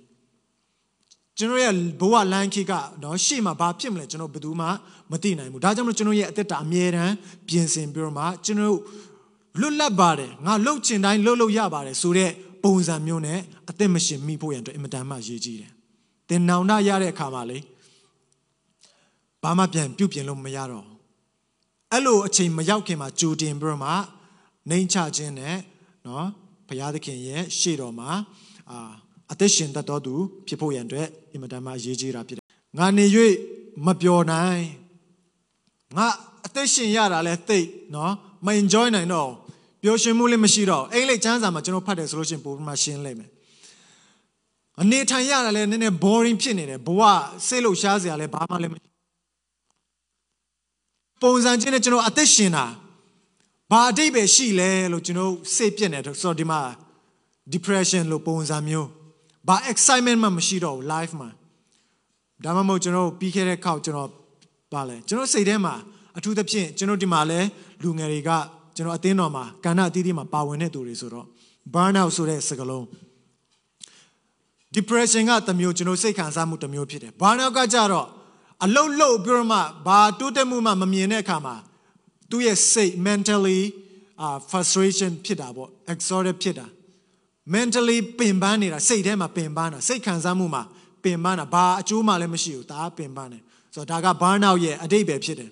[1.37, 2.73] ကျွန်တော်ရဲ့ဘဝလမ်းခေတ်က
[3.03, 4.67] နော်ရှေ့မှာဘာဖြစ်မလဲကျွန်တော်ဘယ်သူမှ
[5.11, 7.13] မသိနိုင်ဘူးဒါကြောင့်မလို့ကျွန်တော်ရဲ့အသက်တာအမြဲတမ်း
[7.47, 8.77] ပြင်ဆင်ပြီးတော့မှကျွန်တော်
[9.59, 12.31] လွတ်လပ်ပါတယ်ငါလှုပ်ချင်တိုင်းလှုပ်လို့ရပါတယ်ဆိုတဲ့
[12.63, 15.71] ပုံစံမျိုးနဲ့အသက်မရှင်မိဖို့ရန်အတွက်အင်မတန်မှရည်ကြီးတယ်
[16.29, 17.57] သင်နောင်တရတဲ့အခါမှာလေ
[19.43, 20.92] ဘာမှပြန်ပြုတ်ပြင်လို့မရတော့
[21.93, 23.91] အဲ့လိုအချိန်မရောက်ခင်မှာကြိုတင်ပြီးတော့မှ
[24.69, 25.57] နှိမ်ချခြင်းနဲ့
[26.07, 26.27] နော်
[26.67, 28.11] ဘုရားသခင်ရဲ့ရှေ့တော်မှာ
[28.69, 28.91] အာ
[29.31, 30.13] အသက်ရှင်တတ်တော်သူ
[30.47, 32.45] ဖြစ်ဖို့ရန်အတွက်အင်မတန်မှအရေးကြီးတာဖြစ်တယ်။
[32.77, 33.05] ငါနေ၍
[33.85, 34.63] မပျော်နိုင်
[35.97, 36.07] ငါ
[36.45, 37.59] အသက်ရှင်ရတာလဲသိ
[37.95, 38.13] နော်
[38.45, 39.29] မ enjoy နိုင်တော့
[39.83, 43.29] ပျော်ရွှင်မှုလည်းမရှိတော့အဲ့လေချမ်းစာမှာကျွန်တော်ဖတ်တယ်ဆိုလို့ရှိရင်ပုံမှန်ရှင်းလိုက်မယ်။
[44.81, 47.01] အနေထိုင်ရတာလဲနည်းနည်း boring ဖြစ်နေတယ်ဘဝ
[47.47, 48.92] စိတ်လို့ရှားစရာလဲဘာမှလည်းမရှိ
[51.23, 52.65] ပုံစံချင်းနဲ့ကျွန်တော်အသက်ရှင်တာ
[53.71, 56.61] ဘာအတိတ်ပဲရှိလဲလို့ကျွန်တော်စိတ်ပြက်နေတယ်ဆိုတော့ဒီမှာ
[57.53, 58.87] depression လို့ပုံစံမျိုး
[59.47, 61.29] ဘာ excitement မှမရှိတော့ဘူး life မှာ
[62.43, 64.09] ဒါမှမဟုတ်ကျွန်တော်ပြီးခဲ့တဲ့ခေါက်ကျွန်တော်
[64.73, 65.73] ပါလဲကျွန်တော်စိတ်ထဲမှာ
[66.17, 67.39] အထူးသဖြင့်ကျွန်တော်ဒီမှာလဲ
[67.83, 68.31] လူငယ်တွေက
[68.75, 71.25] ကျွန်တော်အသင်းတော်မှာကဏ္ဍအသီးသီးမှာပါဝင်တဲ့သူတွေဆိုတော့
[71.73, 72.85] burn out ဆိုတဲ့စကားလုံး
[74.75, 78.07] depression ကတစ်မျိုးကျွန်တော်စိတ်ခံစားမှုတစ်မျိုးဖြစ်တယ် burn out ကကြတော့
[78.64, 81.56] အလုတ်လုတ်ပြီးတော့မှဘာတိုးတက်မှုမှမမြင်တဲ့အခါမှာ
[82.30, 83.60] သူ့ရဲ့စိတ် mentally
[84.24, 86.66] uh frustration ဖြစ်တာပေါ့ exhausted ဖြစ်တာ
[87.54, 90.62] mentally ပင်ပန်းနေတာစိတ်ထဲမှာပင်ပန်းတာစိတ်ခံစားမှုမှာ
[91.04, 93.42] ပင်ပန်းတာဘာအကျိုးမှလည်းမရှိဘူးဒါကပင်ပန်းတယ်
[93.74, 95.50] ဆိုတော့ဒါက burnout ရဲ့အတိတ်ပဲဖြစ်တယ်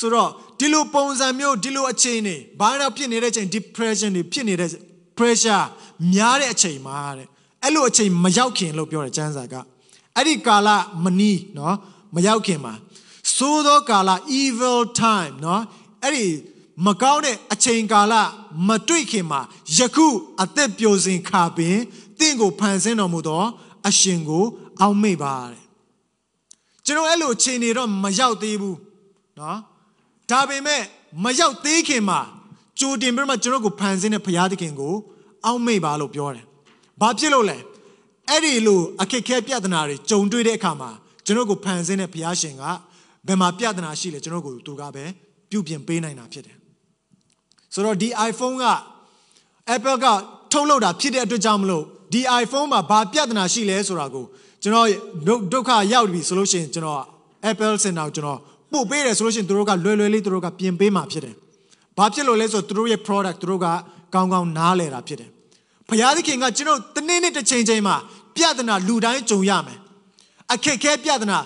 [0.00, 0.28] ဆိုတော့
[0.58, 4.70] ဒီလိုပုံစံမျိုးဒီလိုအခြေအနေ burnout ဖြစ်နေတဲ့အချိန် depression တွေဖြစ်နေတဲ့
[5.18, 5.64] pressure
[6.12, 7.28] များတဲ့အချိန်မှာတဲ့
[7.62, 9.54] အဲ့လိုအချိန်မရောက်ခင်လို့ပြောတယ်ကျမ်းစာက
[10.16, 10.68] အဲ့ဒီကာလ
[11.04, 11.74] မနီးเนาะ
[12.14, 12.74] မရောက်ခင်မှာ
[13.36, 15.60] သိုးသောကာလ evil time เนาะ
[16.02, 16.26] အဲ့ဒီ
[16.86, 18.14] မကောင်းတဲ့အချိန်ကာလ
[18.68, 19.40] မတွေ့ခင်မှာ
[19.76, 20.06] ယခု
[20.42, 21.76] အသက်ပြိုစင်ခါပင်
[22.18, 23.44] တင့်ကိုဖန်ဆင်းတော်မူသော
[23.88, 24.44] အရှင်ကို
[24.80, 25.64] အောက်မေ့ပါတဲ့
[26.84, 28.78] ကျွန်တော်အဲ့လိုအချိန်နေတော့မရောက်သေးဘူး
[29.36, 29.56] เนาะ
[30.30, 30.82] ဒါပေမဲ့
[31.24, 32.20] မရောက်သေးခင်မှာ
[32.80, 34.94] ကြိုတင်ပြီးမှကျွန်တော်ကိုဖန်ဆင်းတဲ့ဘုရားသခင်ကို
[35.44, 36.44] အောက်မေ့ပါလို့ပြောတယ်။
[37.00, 37.58] ဘာဖြစ်လို့လဲ။
[38.30, 40.90] အဲ့ဒီလိုအခက်ခဲပြဿနာတွေကြုံတွေ့တဲ့အခါမှာ
[41.25, 42.63] ကျွန်တော်ကိုဖန်ဆင်းတဲ့ဘုရားရှင်က
[43.27, 45.05] ဘယ်မှာပြဿနာရှိလဲကျွန်တော်ကိုသူကပဲ
[45.49, 46.57] ပြုပြင်ပေးနိုင်တာဖြစ်တယ်။
[47.73, 48.65] ဆိုတော့ဒီ iPhone က
[49.75, 50.05] Apple က
[50.51, 54.25] ထုတ်လုပ်တာဖြစ်တဲ့အတွက်ကြောင့်မလို့ဒီ iPhone မှာဘာပြဿနာရှိလဲဆိုတာကို
[54.63, 54.87] ကျွန်တော်
[55.53, 57.03] ဒုက္ခရောက်ပြီဆိုလို့ရှိရင်ကျွန်တော်
[57.51, 58.39] Apple Center ကိုကျွန်တော်
[58.71, 61.35] ပို့ပေးတယ်ဆိုလို့ရှိရင်သူတို့ကလွယ်လွယ်လေးသူတို့ကပြင်ပေးမှာဖြစ်တယ်။
[61.97, 63.67] ဘာဖြစ်လို့လဲဆိုတော့သူတို့ရဲ့ product သူတို့က
[64.13, 65.29] ကောင်းကောင်းနားလည်တာဖြစ်တယ်။
[65.89, 67.95] ဘုရားသခင်ကကျွန်တော်တနေ့နေ့တစ်ချိန်ချိန်မှာ
[68.35, 69.79] ပြဿနာလူတိုင်းကြုံရမယ်။
[70.53, 71.39] အခက်ခဲပြဿနာ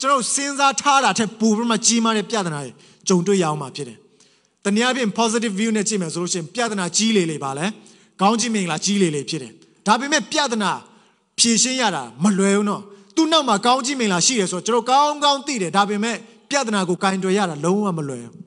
[0.00, 2.72] ကျွန်တော်စဉ်းစားထားတာထက်ပိုပြီးမှကြီးမားတဲ့ပြဿနာတွေ
[3.08, 3.98] ကြုံတွေ့ရအောင်မှာဖြစ်တယ်။
[4.64, 7.66] တနည်းအားဖြင့် positive view နဲ့ကြည့်မယ်ဆိုလို့ရှိရင်ပြဿနာကြီးလေလေပါလဲ။
[8.20, 9.52] ကောင်းကြီးမင်္ဂလာကြီးလေလေဖြစ်တယ်။
[9.86, 10.70] ဒါပေမဲ့ပြဿနာ
[11.38, 12.82] ဖြေရှင်းရတာမလွယ်ဘူးနော်။
[13.16, 16.16] သူ့နောက်မှာကောင်းကြီးမင်္ဂလာရှိတယ်ဆိုတော့ကျွန်တော်ကောင်းကောင်းသိတယ်ဒါပေမဲ့
[16.50, 18.42] ပြဿနာကိုကင်တွယ်ရတာလုံးဝမလွယ်ဘူး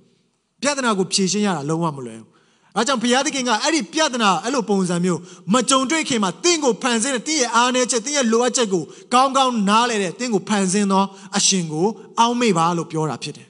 [0.62, 2.35] ပြဿနာကိုဖြေရှင်းရတာလုံးဝမလွယ်ဘူး
[2.78, 5.20] အဲကြောင့်ဘုရားသခင်ကအဲ့ဒီပြဿနာအဲ့လိုပုံစံမျိုး
[5.54, 11.04] မကြုံတွေ့ခင်မှာတင့်ကိုဖန်ဆင်းတဲ့တင့်ရဲ့အားနည်းချက်တင့်ရဲ့လိုအပ်ချက်ကိုကောင်းကောင်းနားလည်တဲ့တင့်ကိုဖန်ဆင်းသော
[11.38, 11.88] အရှင်ကို
[12.20, 13.48] အောက်မေ့ပါလို့ပြောတာဖြစ်တယ်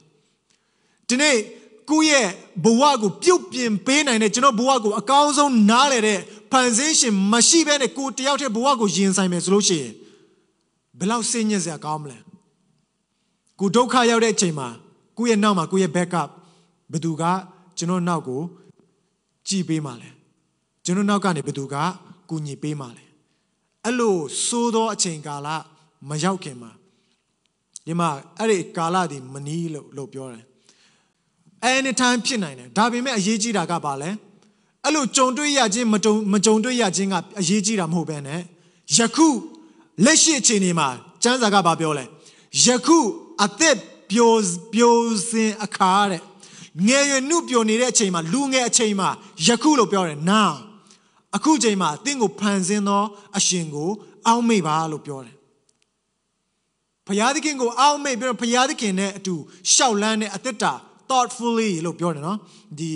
[1.08, 1.38] ဒီနေ့
[1.90, 2.28] ကိုယ့်ရဲ့
[2.64, 6.20] ဘဝကိုပြုတ်ပြင်ပေးနိုင်တဲ့ကျွန်တော်ဘဝကိုအကောင်းဆုံးနားလည်တဲ့
[6.52, 9.94] ဖန်ဆင်းရှင်မရှိဘဲနဲ့ကိုတယောက်တည်းဘဝကိုရင်ဆိုင်မယ်ဆိုလို့ရှိရင်
[11.00, 12.18] ဘယ်လောက်စိတ်ညစ်စရာကောင်းမလဲ
[13.60, 14.68] ကိုဒုက္ခရောက်တဲ့အချိန်မှာ
[15.18, 16.30] ကိုယ့်ရဲ့နောက်မှာကိုယ့်ရဲ့ backup
[16.92, 17.24] ဘယ်သူက
[17.78, 18.42] ကျွန်တော်နောက်ကို
[19.48, 20.10] ကြည်ပေးမှလဲ
[20.86, 21.76] ကျွန်တော်နောက်ကနေဘယ်သူက
[22.30, 23.04] ကူညီပေးမှလဲ
[23.86, 25.48] အဲ့လိုစိုးသောအချိန်ကာလ
[26.10, 26.72] မရောက်ခင်မှာ
[27.86, 30.44] ဒီမှာအဲ့ဒီကာလဒီမနီးလို့လို့ပြောတယ်
[31.74, 34.10] anytime ဖြစ်နိုင်တယ်ဒါပေမဲ့အရေးကြီးတာကဘာလဲ
[34.84, 38.42] အဲ့လိုကြုံတွေ့ရခြင်းမကြုံမကြုံတွေ့ရခြင်းကအရေးကြီးတာမဟုတ်ဘဲနဲ့
[38.98, 39.28] ယခု
[40.06, 40.88] လက်ရှိအချိန်ဒီမှာ
[41.24, 42.06] ကျမ်းစာကဘာပြောလဲ
[42.66, 42.98] ယခု
[43.44, 43.78] အသက်
[44.12, 44.34] ပြို
[44.74, 44.98] ပြို
[45.30, 46.22] စင်အခါတဲ့
[46.88, 49.10] ငယ်ရွယ်နှုတ်ပြိုနေတဲ့အချိန်မှာလူငယ်အချိန်မှာ
[49.48, 50.52] ယခုလို့ပြောတယ် now
[51.36, 53.04] အခုချိန်မှာတင့်ကိုဖန်ဆင်းသော
[53.38, 53.90] အရှင်ကို
[54.28, 55.36] အောက်မေ့ပါလို့ပြောတယ်
[57.08, 59.36] ဘုရားသခင်ကိုအောက်မေ့ပြီးတော့ဘုရားသခင်နဲ့အတူ
[59.74, 60.74] ရှောက်လန်းတဲ့အသက်တာ
[61.10, 62.38] thoughtfully လို့ပြောတယ်နော်
[62.80, 62.92] ဒီ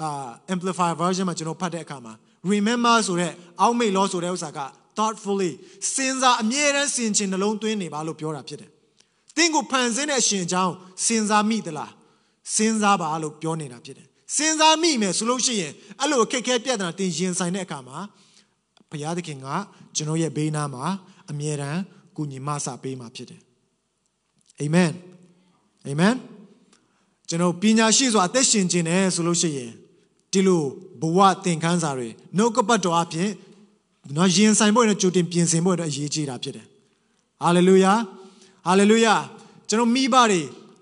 [0.00, 2.14] အာ amplifier version မှာကျွန်တော်ဖတ်တဲ့အခါမှာ
[2.52, 4.60] remember ဆိုတဲ့အောက်မေ့လို့ဆိုတဲ့ဥစ္စာက
[4.98, 5.52] thoughtfully
[5.94, 8.70] စဉ်းစားအမြဲတမ်းစဉ်းချင်နှလုံးသွင်းနေပါလို့ပြောတာဖြစ်တယ်။
[9.36, 10.74] တင်းကိုဖန်ဆင်းတဲ့အရှင်အကြောင်း
[11.06, 11.92] စဉ်းစားမိသလား
[12.54, 17.98] စဉ်းစားပါလို့ပြောနေတာဖြစ်တယ်။စဉ်းစားမိမယ်ဆိုလို့ရှိရင်အဲ့လိုအခက်အခဲပြဿနာတင်ရင်ဆိုင်တဲ့အခါမှာ
[18.90, 19.46] ဘုရားသခင်က
[19.96, 20.84] ကျွန်တော်ရဲ့ဘေးနားမှာ
[21.30, 21.80] အမြဲတမ်း
[22.16, 23.40] ကူညီမဆပေးမှာဖြစ်တယ်။
[24.60, 24.90] အာမင်။
[25.86, 26.14] အာမင်။
[27.28, 29.70] ကျွန်တော်ပညာရှိစွာအသက်ရှင်ခြင်းနဲ့ဆိုလို့ရှိရင်
[30.32, 30.62] ဒီလို
[31.00, 33.30] ဘဝသင်ခန်းစာတွေနှုတ်ကပတ်တော်အဖြစ်
[34.16, 36.66] နော်ရင်ဆိုင်ဖို့နဲ့ကြိုတင်ပြင်ဆင်ဖို့အတွက်အရေးကြီးတာဖြစ်တယ်။
[37.42, 37.92] ဟာလေလုယာ။
[38.66, 39.14] ဟာလေလုယာ။
[39.68, 40.40] ကျွန်တော်မိဘတွေ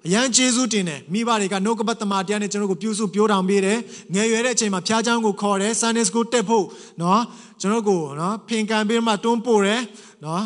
[0.08, 3.78] အရန်ကျေးဇူးတင်တယ်မိဘတွေကနှုတ်ကပတ်တမန်တရားနဲ့ကျွန်တော်ကိုပြုစုပြောထောင်ပေးတယ်
[4.14, 6.64] ငယ်ရွယ်တဲ့အချိန်မှာဖျားချောင်းကိုခေါ်တယ် Sunday School တက်ဖို့
[7.02, 7.22] နော်
[7.60, 9.82] ကျွန်တော်ကိုနော်ဖင်ကန်ပေးမှတွန်းပို့တယ်
[10.24, 10.44] နော်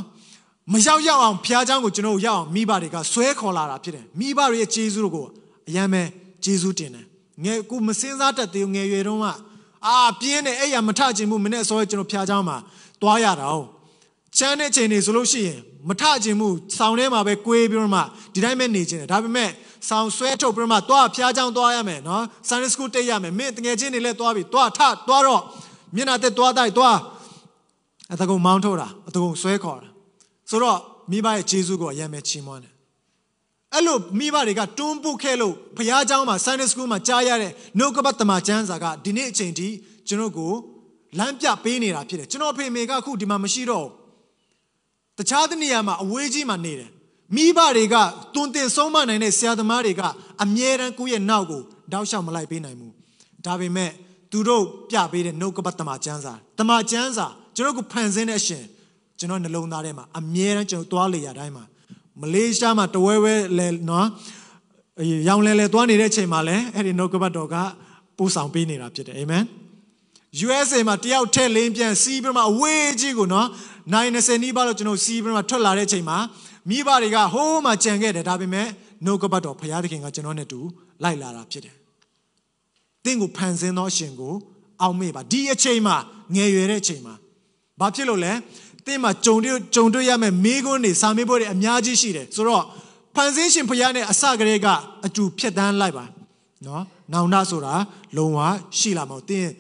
[0.73, 5.27] မရောက်ရောက်အောင်ဖျားချောင်းကိုကျွန်တော်ရောက်အောင်မိဘတွေကဆွဲခေါ်လာတာဖြစ်တယ်မိဘတွေရဲ့ကျေးဇူးကို
[5.69, 6.03] အရန်ပဲ
[6.45, 7.05] ကျေးဇူးတင်တယ်
[7.45, 9.27] ငယ်ကိုမစင်းစားတတ်သေးငယ်ရွယ်တုန်းက
[9.87, 12.57] အာပြင်းတယ်အဲ့ရမထခြင်းမှုမနဲ့ဆိုရကျွန်တော်ဖျားချောင်းမှာ
[13.03, 13.57] တွားရတာ哦
[14.37, 18.01] ချမ်းတဲ့ချိန်တွေဆိုလို့ရှိရင် မထခြင်းမှုဆောင်းထဲမှာပဲကွေးပြီးတော့မှ
[18.35, 19.51] ဒီတိုင်းပဲနေခြင်းတယ်ဒါပေမဲ့
[19.89, 25.43] ဆောင်းဆွဲထုတ်ပြီးတော့မှသွားဖျားချောင်းသွားရမယ်နော် Sunday school တက်ရမယ်မင်းတငယ်ချင်းတွေလည်းသွားပြီသွားထသွားတော့
[25.97, 26.99] မျက်နှာတက်သွားတိုက်သွား
[28.13, 29.89] အတကုံမောင်းထုတ်တာအတကုံဆွဲခေါ်တာ
[30.51, 30.79] ဆိုတော့
[31.11, 32.73] မိဘရဲ့ဂျေဇုကိုအယံမဲ့ချီးမွမ်းတယ်
[33.75, 39.69] အဲ့လိုမိဘတွေကတွန်းပို့ခဲ့လို့ဘုရားကျောင်းမှာ Sunday school မှာကြားရတဲ့နှုတ်ကပတ်တမန်ကျမ်းစာကဒီနေ့အချိန်ထိ
[40.09, 40.53] ကျွန်တော်ကို
[41.19, 44.02] လမ်းပြပေးနေတာဖြစ်တယ်ကျွန်တော်ဖေမေကအခုဒီမှာမရှိတော့ဘူး
[45.19, 46.91] တခြားတနေရာမှာအဝေးကြီးမှာနေတယ်
[47.37, 47.97] မိဘတွေက
[48.35, 50.03] တွင်တင်ဆုံးမနိုင်တဲ့ဆရာသမားတွေက
[50.43, 52.93] အမြဲတမ်းကိုယ့်ရဲ့နောက်ကိုတောက်လျှောက်မလိုက်ပေးနိုင်ဘူး
[53.47, 53.91] ဒါပေမဲ့
[54.31, 58.65] သူတို့ပြပေးတဲ့နှုတ်ကပတ်တမန်ကျမ်းစာတမန်ကျမ်းစာကျွန်တော်ကိုဖန်ဆင်းတဲ့အရှင်
[59.19, 61.65] ကျွန်တော်နှလုံးသားထဲမှာအမြဲတမ်းကျွန်တော်သွားလေရတိုင်းမှာ
[62.21, 64.07] မလေးရှားမှာတဝဲဝဲလဲနော်
[65.29, 67.57] ရောင်လဲလဲသွားနေတဲ့အချိန်မှာလဲအဲ့ဒီနှုတ်ကပတ်တော်က
[68.19, 69.45] ပို့ဆောင်ပေးနေတာဖြစ်တယ်အာမင်
[70.41, 73.49] USA မှာတယောက်ထက်လင်းပြန်စီးပြီးမှအဝေးကြီးကိုနော်
[73.93, 76.19] 90နီးပါးလို့ကျွန်တော်စီးပြီးမှထွက်လာတဲ့အချိန်မှာ
[76.69, 78.67] မိဘတွေကဟိုးမှကြံခဲ့တယ်ဒါပေမဲ့
[79.05, 80.61] နှုတ်ကပတ်တော်ဘုရားသခင်ကကျွန်တော်နဲ့တူ
[81.03, 81.75] လိုက်လာတာဖြစ်တယ်။
[83.05, 84.35] တင့်ကိုဖန်ဆင်းသောအရှင်ကို
[84.83, 85.97] အောက်မေ့ပါဒီအချိန်မှာ
[86.35, 87.15] ငယ်ရွယ်တဲ့အချိန်မှာ
[87.81, 88.33] ဘာဖြစ်လို့လဲ
[88.87, 92.65] တင့်မှာကြုံတွေ့ကြုံတွေ့ရမယ့်မိကွန်းတွေစာမေးပွဲတွေအများကြီးရှိတယ်ဆိုတော့
[93.15, 94.69] ဖန်ဆင်းရှင်ဘုရားနဲ့အစကတည်းက
[95.07, 96.05] အတူဖြတ်တန်းလိုက်ပါ
[96.67, 97.75] နော်နောင်တဆိုတာ
[98.17, 98.39] လုံဝ
[98.79, 99.51] ရှိလာမဟုတ်တင်း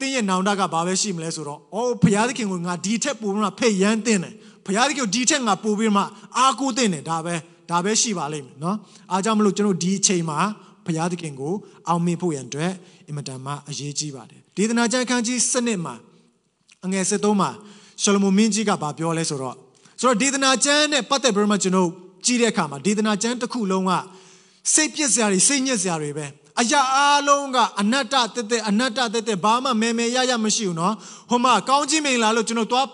[0.00, 4.34] တင်းရဲ့နောင်တကဘာပဲရှိမလဲဆိုတော့အော်ဘုရားသခင်ကငါဒီထက်ပိုပြီးမှဖိတ်ရမ်းတင်းတယ်
[4.66, 6.02] ဘုရားသခင်ဒီထက်ငါပိုပြီးမှ
[6.38, 7.34] အားကိုးတင်းတယ်ဒါပဲ
[7.70, 8.76] ဒါပဲရှိပါလိမ့်မယ်နော်
[9.10, 10.38] အားကြောင့်မလို့ကျွန်တော်ဒီအချိန်မှာ
[10.86, 11.52] ဘုရားသခင်ကို
[11.88, 12.72] အောင်မေ့ဖို့ရန်အတွက်
[13.08, 15.94] အင်မတန်မှအရေးကြီးပါတယ်ဒေသနာကျမ်းခန်းကြီးစနစ်မှာ
[16.84, 17.50] အငယ်73မှာ
[18.02, 19.56] ရှလမုန်မင်းကြီးကဗာပြောလဲဆိုတော့
[20.00, 21.88] ဆိုတော့ဒေသနာကျမ်းနဲ့ပတ်သက်ပြီးမှကျွန်တော်
[22.26, 23.92] ကြည့်တဲ့အခါမှာဒေသနာကျမ်းတစ်ခုလုံးက
[24.74, 26.26] စိတ်ပြစ်စရာတွေစိတ်ညစ်စရာတွေပဲ
[26.60, 30.94] အရာအားလုံးကအနတ္တတသက်အနတ္တတသက်ဘာမှမဲမဲရရမရှိဘူးနော်
[31.30, 32.86] ဟိုမှာကောင်းကြီးမင်္ဂလာလို့ကျွန်တော်သွား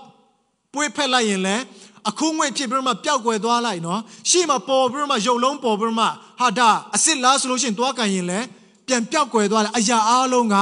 [0.74, 1.62] ပွေဖက်လိုက်ရင်လည်း
[2.08, 4.00] အခုငွေဖြစ်ပြီးမှပျောက်ကွယ်သွားလိုက်နော်
[4.30, 6.06] ရှေ့မှာပေါ်ပြီးမှရုပ်လုံးပေါ်ပြီးမှ
[6.40, 8.46] ဟာဒါအစ်စ်လားဆိုလို့ရှိရင်သွားကန်ရင်လည်း
[8.86, 10.56] ပြန်ပျောက်ကွယ်သွားတယ်အရာအားလုံးက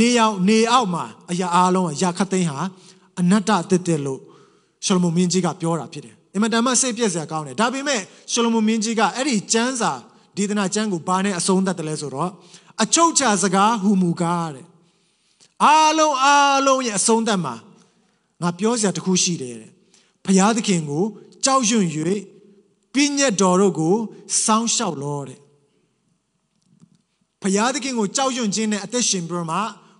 [0.00, 2.58] နေရောက်နေအောက်မှာအရာအားလုံးကရာခသိန်းဟာ
[3.20, 4.20] အနတ္တတသက်လို့
[4.84, 8.00] ရှလမုန်မင်းကြီးကပြောတာဖြစ်တယ်အင်မတန်မှစိတ်ပြည့်စရာကောင်းတယ်ဒါပေမဲ့
[8.32, 9.92] ရှလမုန်မင်းကြီးကအဲ့ဒီကျမ်းစာ
[10.36, 12.30] ဒေသနာကျမ်းကိုဘာနဲ့အဆုံးသတ်တယ်လဲဆိုတော့
[12.82, 14.66] အချုပ်ချစကားဟူမူကားတဲ့
[15.64, 17.54] အားလုံးအားလုံးရဲ့အဆုံးသတ်မှာ
[18.42, 19.72] ငါပြောစရာတခုရှိတယ်တဲ့
[20.24, 21.04] ဖျားသခင်ကို
[21.44, 21.84] ကြောက်ရွံ့၍
[22.92, 23.96] ပြည့်ညက်တော်တို့ကို
[24.44, 25.40] စောင်းလျှောက်လောတဲ့
[27.42, 29.58] ဖျားသခင်ကိုကြောက်ရွံ့ခြင်းနဲ့အသက်ရှင်ပြီးမှ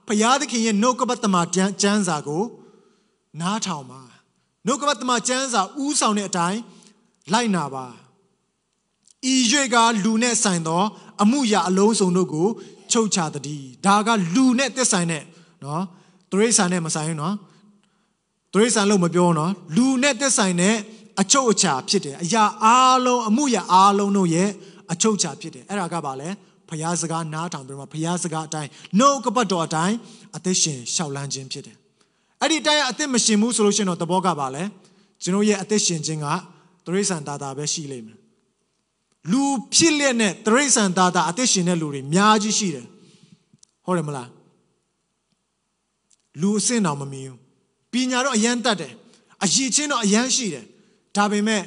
[0.09, 2.44] ဖျားသခင်ရဲ့နှုတ်ကပတ်တမကျမ်းစာကို
[3.40, 4.03] နားထောင်ပါ
[4.66, 6.61] နှုတ်ကပတ်တမကျမ်းစာဥဆောင်တဲ့အတိုင်း
[7.33, 7.87] လိုက်နာပါ
[9.34, 10.84] ဤရွေကလူနဲ့ဆိုင်သော
[11.24, 12.48] အမှုရာအလုံးစုံတို့ကို
[12.91, 15.24] ချုပ်ချတည်းဒါကလူနဲ့သက်ဆိုင်တဲ့
[15.63, 15.84] နော်
[16.32, 17.36] တရိษံနဲ့မဆိုင်ဘူးနော်
[18.54, 20.76] တရိษံလို့မပြောနော်လူနဲ့သက်ဆိုင်တဲ့
[21.22, 24.50] အချုပ်အခြာဖြစ်တယ်အရာအားလုံးအမှုရာအားလုံးတို့ရဲ့
[24.91, 26.30] အချုပ်အခြာဖြစ်တယ်အဲ့ဒါကပါလဲ
[26.70, 29.96] ဖျားစကားနားထောင်ပြီးမှဖျားစကားအတိုင်းနှုတ်ကပတ်တော်အတိုင်း
[30.36, 31.76] အသက်ရှင်ရှောက်လန်းခြင်းဖြစ်တယ်
[32.41, 34.63] အဲ့ဒီတိုင်းအသက်မရှင်ဘူးဆိုလို့ရှိရင်တော့သဘောကပါလဲ
[35.24, 36.28] ကျွန်တော်ရဲ့အသက်ရှင်ခြင်းက
[36.86, 38.17] တရိษံတာတာပဲရှိလိမ့်မယ်
[39.33, 39.43] လူ
[39.75, 42.87] ဖြစ်လက်နဲ့တရိษံသားသားအသက်ရှင်တဲ့လူတွေအများကြီးရှိတယ်
[43.85, 44.29] ဟုတ်တယ်မလား
[46.41, 47.39] လူအစင်တော်မမီဘူး
[47.93, 48.93] ပညာတော့အယမ်းတတ်တယ်
[49.45, 50.65] အရည်ချင်းတော့အယမ်းရှိတယ်
[51.17, 51.62] ဒါပေမဲ့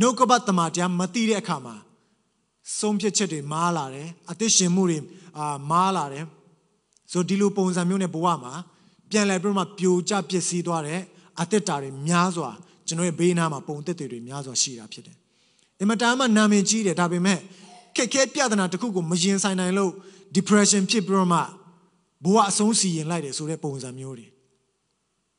[0.00, 1.74] နှုတ်ကပတ်တမန်တရားမသိတဲ့အခါမှာ
[2.78, 4.98] ဆုံးဖြတ်ချက်တွေမားလာတယ်အသက်ရှင်မှုတွေ
[5.38, 6.24] အာမားလာတယ်
[7.12, 8.52] ဆိုဒီလိုပုံစံမျိုးနဲ့ဘဝမှာ
[9.10, 11.00] ပြန်လည်ပြီးမှပြိုကျပျက်စီးသွားတဲ့
[11.40, 12.50] အသက်တာတွေများစွာ
[12.86, 15.16] ကျွန်တော်ရဲ့ဘေးနားမှာပုံသက်တွေများစွာရှိတာဖြစ်တယ်
[15.80, 17.38] အင်မတန်မှနာမည်ကြီးတယ်ဒါပေမဲ့
[17.96, 19.92] ခက်ခဲပြဿနာတစ်ခုကိုမရင်ဆိုင်နိုင်လို့
[20.36, 21.40] depression ဖြစ်ပြီးတော့မှ
[22.24, 24.26] ဘဝအဆုံးစီရင်လိုက်တယ်ဆိုတဲ့ပုံစံမျိုးတွေ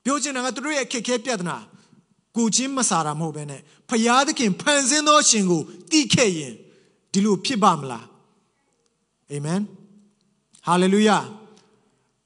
[0.04, 1.58] ပြောချင်တာကသူတို့ရဲ့ခက်ခဲပြဿနာ
[2.38, 6.54] ကိုချင်းမစားတာမဟုတ်ဘဲနဲ့ဖျားသခင်ဖန်ဆင်းသောရှင်ကိုတိခဲ့ရင်
[7.14, 8.06] ဒီလိုဖြစ်ပါမလား
[9.32, 9.62] အာမင်
[10.66, 11.18] ဟာလေလုယာ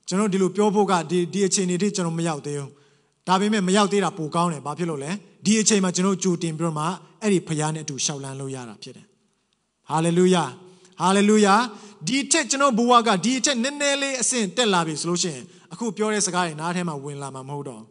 [0.08, 2.71] ကျွန်တော်ဒီလိုပြောဖို့ကဒီဒီအချိန်တွေထိကျွန်တော်မရောက်သေးဘူး
[3.27, 5.12] ဒါပေမဲ့မရောက်သေးတာပိုကောင်းတယ်ဘာဖြစ်လို့လဲ
[5.45, 6.86] ဒီအချိန်မှာကျွန်တော်ကြိုတင်ပြီးတော့မှ
[7.21, 9.05] အဲ့ဒီဖခင်နဲ့အတူရှောက်လန်းလို့ရတာဖြစ်တယ်
[9.89, 10.43] ဟာလေလုယာ
[11.01, 11.55] ဟာလေလုယာ
[12.07, 17.83] ဒီထက်ကျွန်တော်ဘဝကဒီထက်နည်းနည်းလေးအဆင့်တက်လာပြီဆိုလို့ရှိရင်အခုပြောတဲ့စကားတွေနားထဲမှာဝင်လာမှာမဟုတ်တော့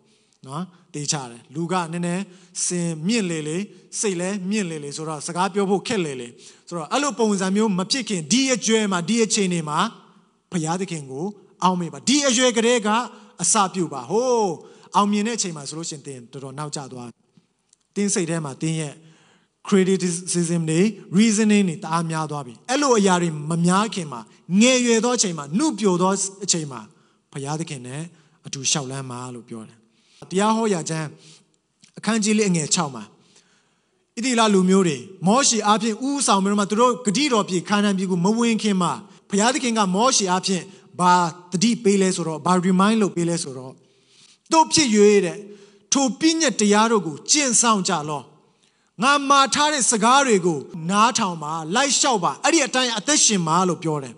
[0.47, 0.64] နော်
[0.95, 2.23] တေးချတယ်လူကနည်းနည်း
[2.66, 3.59] စင်မြင့်လေလေ
[4.01, 6.29] စိတ်လဲမြင့်လေလေဆိုတော့စကားပြောဖို့ခက်လေလေ
[6.68, 9.79] ဆိုတော့အဲ့လိုပုံစံမျိုးမဖြစ်ခင်ဒီအကျွဲမှာဒီအချိန်တွေမှာ
[10.53, 11.27] ဘုရားသခင်ကို
[11.62, 12.88] အောင်းမေပါဒီအရွယ်ကလေးက
[13.42, 14.51] အစပြုပါဟိုး
[14.96, 17.11] အောင်မြင်တဲ့အချိန်မှာဆိုလို့ရှင်တင်တော်တော်နောက်ကျသွား
[17.96, 18.94] တင်းစိတ်ထဲမှာတင်းရဲ့
[19.68, 20.81] criticism တွေ
[21.18, 24.20] reasoning တွေတအားများသွားပြီအဲ့လိုအရာတွေမများခင်မှာ
[24.61, 26.12] ငယ်ရွယ်သောအချိန်မှာနှုတ်ပြိုသော
[26.44, 26.81] အချိန်မှာ
[27.33, 28.02] ဘုရားသခင်နဲ့
[28.46, 29.78] အတူလျှောက်လန်းပါလို့ပြောတယ်
[30.31, 31.09] တရားဟောရာကျမ်း
[31.98, 33.05] အခန်းကြီးလေးအငယ်6မှာ
[34.16, 38.92] ဣတိလလူမျိုးတွေမောရှေအားဖြင့်ဥဆောင်ပြီးတော့မှသူတို့ဂတိတော်ပြည်ခါနန်ပြည်ကိုမဝင်ခင်မှာ
[39.31, 40.62] ဘုရားသခင်ကမောရှေအားဖြင့်
[41.00, 41.12] ဘာ
[41.52, 43.72] တတိပေးလဲဆိုတော့ဘာ remind လုပ်ပေးလဲဆိုတော့
[44.53, 44.88] တို့ဖြစ်၍
[45.25, 45.38] တဲ့
[45.93, 48.23] ထိုပြည့်ညက်တရားတို့ကိုကျင့်ဆောင်ကြလော
[49.03, 50.59] ငါမာထားတဲ့စကားတွေကို
[50.91, 54.15] နားထောင်ပါလိုက်လျှောက်ပါအဲ့ဒီအတိုင်းအသက်ရှင်ပါလို့ပြောတယ်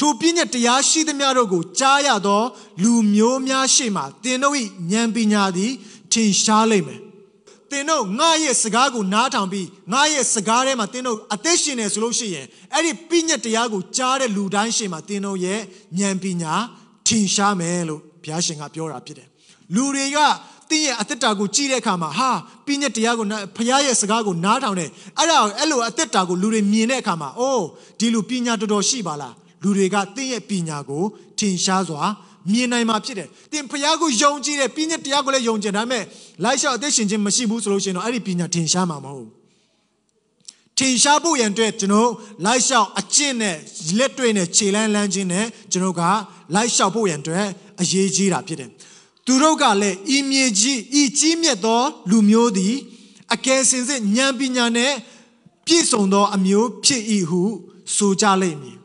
[0.00, 2.42] ထိုပြည့်ညက်တရားရှိသမျှတို့ကိုကြားရသော
[2.82, 4.54] လူမျိုးများရှေ့မှာသင်တို့၏
[4.92, 5.72] ဉာဏ်ပညာသည်
[6.12, 7.00] ထင်ရှားလိမ့်မယ်
[7.70, 15.60] သင်တို့ငါရဲ့စကားကိုနားထောင်ပြီးငါရဲ့စကားထဲမှာသင်တို့အသက်ရှင်နေဆိုလို့ရှိရင်အဲ့ဒီပြည့်ညက်တရားကိုကြားတဲ့လူတိုင်းရှေ့မှာသင်တို့ရဲ့
[15.98, 16.54] ဉာဏ်ပညာ
[17.08, 19.28] ထင်ရှားမယ်လို့ဘုရားရှင်ကပြောတာဖြစ်တယ်
[19.74, 20.18] လူတွေက
[20.70, 22.30] တင်းရဲ့အသက်တာကိုကြည့်တဲ့အခါမှာဟာ
[22.66, 27.66] ပညာတရားကိုဖခင်ရဲ့စကားကိုနားထောင်တယ်အဲ့ဒါအဲ့လိုအသက်တာကိုလူတွေမြင်တဲ့အခါမှာအိုး
[27.98, 31.02] ဒီလူပညာတော်တော်ရှိပါလားလူတွေကတင်းရဲ့ပညာကို
[31.38, 32.02] ထင်ရှားစွာ
[32.52, 36.04] မြင်နိုင်မှာဖြစ်တယ်။တင်ဖျားကိုယုံကြည်တယ်ပညာတရားကိုလည်းယုံကြည်ဒါပေမဲ့
[36.44, 39.30] လိုက်လျှောက်အသက်ရှင်ခြင်းမရှိဘူးဆိုလို့ရှိရင်တော့အဲ့ဒီပညာထင်ရှားမှာမဟုတ်ဘူး။
[40.78, 42.10] ထင်ရှားဖို့ရန်အတွက်ကျွန်တော်
[42.46, 43.56] လိုက်လျှောက်အကျင့်နဲ့
[43.98, 46.02] လက်တွေ့နဲ့ခြေလန်းလန်းခြင်းနဲ့ကျွန်တော်က
[46.54, 47.46] လိုက်လျှောက်ဖို့ရန်အတွက်
[47.80, 48.70] အရေးကြီးတာဖြစ်တယ်။
[49.26, 52.76] သူတို့ကလည်းဤမြေကြီးဤကြီးမြတ်သော လူမျိုးသည်
[53.34, 54.92] အကယ်စင်စစ်ဉာဏ်ပညာနဲ့
[55.66, 57.42] ပြည့်စုံသော အမျိုးဖြစ်၏ဟု
[57.96, 58.78] ဆိုကြလိမ့်မည်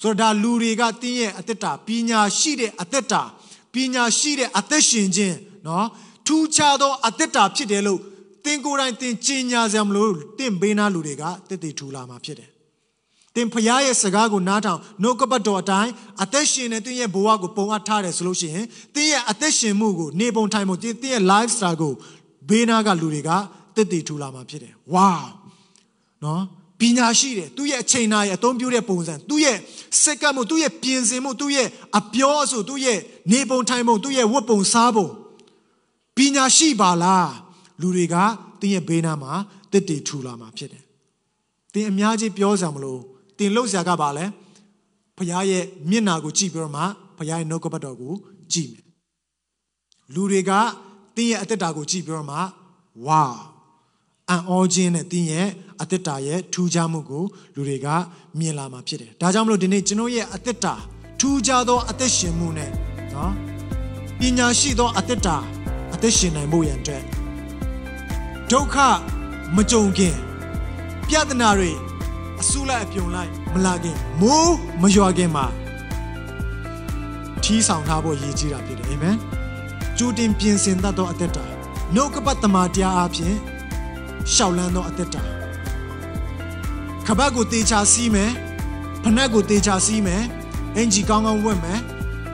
[0.00, 3.22] ဆိုတော့ဒါလူတွေကတင်းရဲ့အသက်တာပညာရှိတဲ့အသက်တာ
[3.74, 5.86] ပညာရှိတဲ့အသက်ရှင်ခြင်းနော်
[6.26, 8.00] ထူးခြားသောအသက်တာဖြစ်တယ်လို့
[8.44, 12.53] တင်ကိုယ်တိုင်တင်ကြင်ညာစရာမလိုတင်ဘေးနာလူတွေကတက်တည်ထူလာမှာဖြစ်တယ်
[13.36, 15.92] တင်ဖရားရဲ့စကားကိုနားထောင်နှုတ်ကပတ်တော်အတိုင်း
[16.22, 21.92] အသက်ရှင်တဲ့တင်ရဲ့ဘဝကိုပုံအပ်ထားတယ်ဆိုလို့ရှိရင်တင်ရဲ့အသက်ရှင်မှုကိုနေပုံထိုင်ပုံတင်ရဲ့ lifestyle ကို
[22.48, 23.30] ဘေးနာကလူတွေက
[23.76, 25.10] တက်တည်ထူလာမှာဖြစ်တယ်ဝါ
[26.24, 26.42] နော်
[26.80, 29.56] ပညာရှိတယ်သူ့ရဲ့အချိန်နာရဲ့အသုံးပြုတဲ့ပုံစံသူ့ရဲ့
[30.02, 31.68] စက်ကမှုသူ့ရဲ့ပြင်ဆင်မှုသူ့ရဲ့
[31.98, 32.98] အပြောအဆိုသူ့ရဲ့
[33.32, 35.08] နေပုံထိုင်ပုံသူ့ရဲ့ဝတ်ပုံစားပုံ
[36.16, 37.32] ပညာရှိပါလား
[37.80, 38.16] လူတွေက
[38.60, 39.32] တင်းရဲ့ဘေးနားမှာ
[39.72, 40.84] တစ်တီထူလာမှာဖြစ်တယ်
[41.72, 42.98] တင်းအများကြီးပြောစရာမလို
[43.38, 44.24] တင်းလှုပ်ရှားကပါလဲ
[45.16, 46.82] ဖခင်ရဲ့မျက်နာကိုကြည့်ပြီးတော့မှ
[47.18, 48.14] ဖခင်ရဲ့နှုတ်ကပတ်တော်ကို
[48.52, 48.84] ကြည့်မယ်
[50.14, 50.52] လူတွေက
[51.16, 52.38] တင်းရဲ့အသက်တာကိုကြည့်ပြီးတော့မှ
[53.06, 53.22] ဝါ
[54.30, 55.48] အံ့ဩခြင်းနဲ့တင်းရဲ့
[55.82, 57.86] အသက်တာရဲ့ထူးခြားမှုကိုလူတွေက
[58.38, 60.74] မြင်လာမှာဖြစ်တယ်။ဒါကြောင့်မလို့ဒီနေ့ကျွန်တော်ရဲ့အသက်တာ
[61.20, 62.70] ထူးခြားသောအသက်ရှင်မှုနဲ့
[63.14, 63.32] နော်
[64.18, 65.36] ပညာရှိသောအသက်တာ
[65.94, 67.04] အသက်ရှင်နိုင်မှုရန်အတွက်
[68.50, 68.76] ဒုက္ခ
[69.56, 70.16] မကြုံခင်
[71.08, 71.70] ပြဿနာတွေ
[72.44, 75.46] အဆူလိုက်အပြုံလိုက်မလာခင်မိုးမရွာခင်မှာ
[77.42, 79.16] ထီးဆောင်ထားဖို့ရည်ကြီးတာဖြစ်တယ်အာမင်
[79.98, 81.44] ကြိုတင်ပြင်ဆင်တတ်သောအသက်တာ
[81.94, 83.34] နှုတ်ကပတ်တမန်တရားအဖြစ်
[84.32, 85.22] ရှောက်လန်းသောအသက်တာ
[87.06, 88.30] ခပတ်ကိုတေချာစီးမယ်
[89.04, 90.22] ဖနက်ကိုတေချာစီးမယ်
[90.76, 91.80] အင်ဂျီကောင်းကောင်းဝတ်မယ်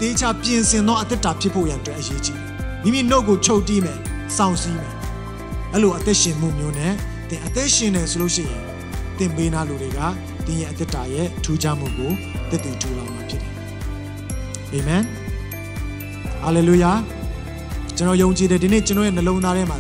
[0.01, 2.47] တေချာပြင်ဆင်သောအသက်တာဖြစ်ဖို့ရန်အတွက်အရေးကြီးတယ်
[2.83, 3.99] မိမိနှုတ်ကိုချုပ်တီးမယ်
[4.37, 4.95] စောင့်စည်းမယ်
[5.73, 6.95] အဲ့လိုအသက်ရှင်မှုမျိုးနဲ့
[7.29, 8.70] တင်အသက်ရှင်နေဆိုလို့ရှိရင်
[9.21, 10.01] တင်ပေးနာလူတွေက
[10.47, 12.13] တင်ရဲ့အသက်တာရဲ့ထူးခြားမှုကို
[12.51, 13.53] တည်တည်ထူလာမှာဖြစ်တယ်
[14.73, 15.03] အာမင်
[16.43, 16.93] ဟာလေလုယာ
[17.97, 19.79] ကျွန်တော်ယုံကြည်တယ်ဒီနေ့ကျွန်တော်ရဲ့နှလုံးသားထဲမှာ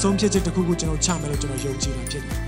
[0.00, 2.38] ဆုံးဖြတ်ချက်တစ်ခုခုကျွန်တော်ချမယ်လို့ကျွန်တော်ယုံကြည်တာဖြစ်တယ်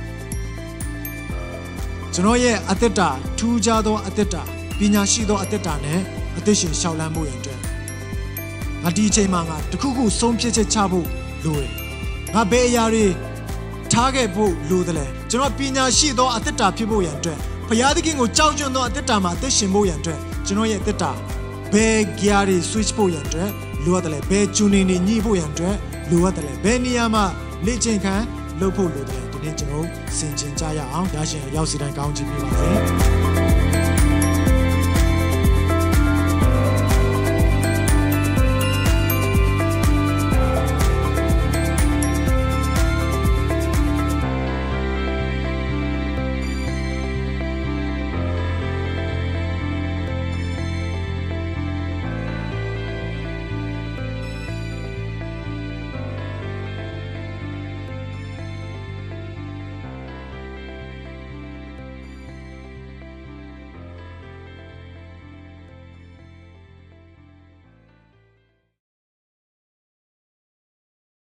[2.15, 4.43] ကျွန်တော်ရဲ့အသက်တာထူးခြားသောအသက်တာ
[4.79, 6.01] ပညာရှိသောအသက်တာနဲ့
[6.39, 7.61] အသက်ရှင်ရှောက်လန်းမှုရန်အတွက်
[8.83, 11.07] ငါဒီအချိန်မှာငါတစ်ခုခုဆုံးဖြတ်ချက်ချဖို့
[11.45, 11.73] လိုတယ်
[12.35, 13.07] ငါဘယ်အရာတွေ
[13.93, 21.11] ထားခဲ့ဖို့လိုတယ်လဲ ကျွန်တော်ပညာရှိသောအသက်တာဖြစ်ဖို့ရန်အတွက်ဘုရားသခင်ကိုကြောက်ရွံ့သောအသက်တာမှာအသက်ရှင်ဖို့ရန်အတွက်ကျွန်တော်ရဲ့အသက်တာ
[21.73, 23.51] ဘယ် gear တွေ switch ဖို့ရန်အတွက်
[23.85, 25.77] လိုရတယ်လဲဘယ်ဂျူနေနေညှိဖို့ရန်အတွက်
[26.11, 27.25] လိုရတယ်လဲဘယ်နေရာမှာ
[27.67, 28.25] လေ့ကျင့်ခန်း
[28.61, 29.87] လုပ်ဖို့လိုတယ်ဒီနေ့ကျွန်တော်
[30.19, 33.24] ဆင်ခြင်ကြရအောင်ရရှင်ရောက်စီတိုင်းကောင်းချီးပေးပါစေ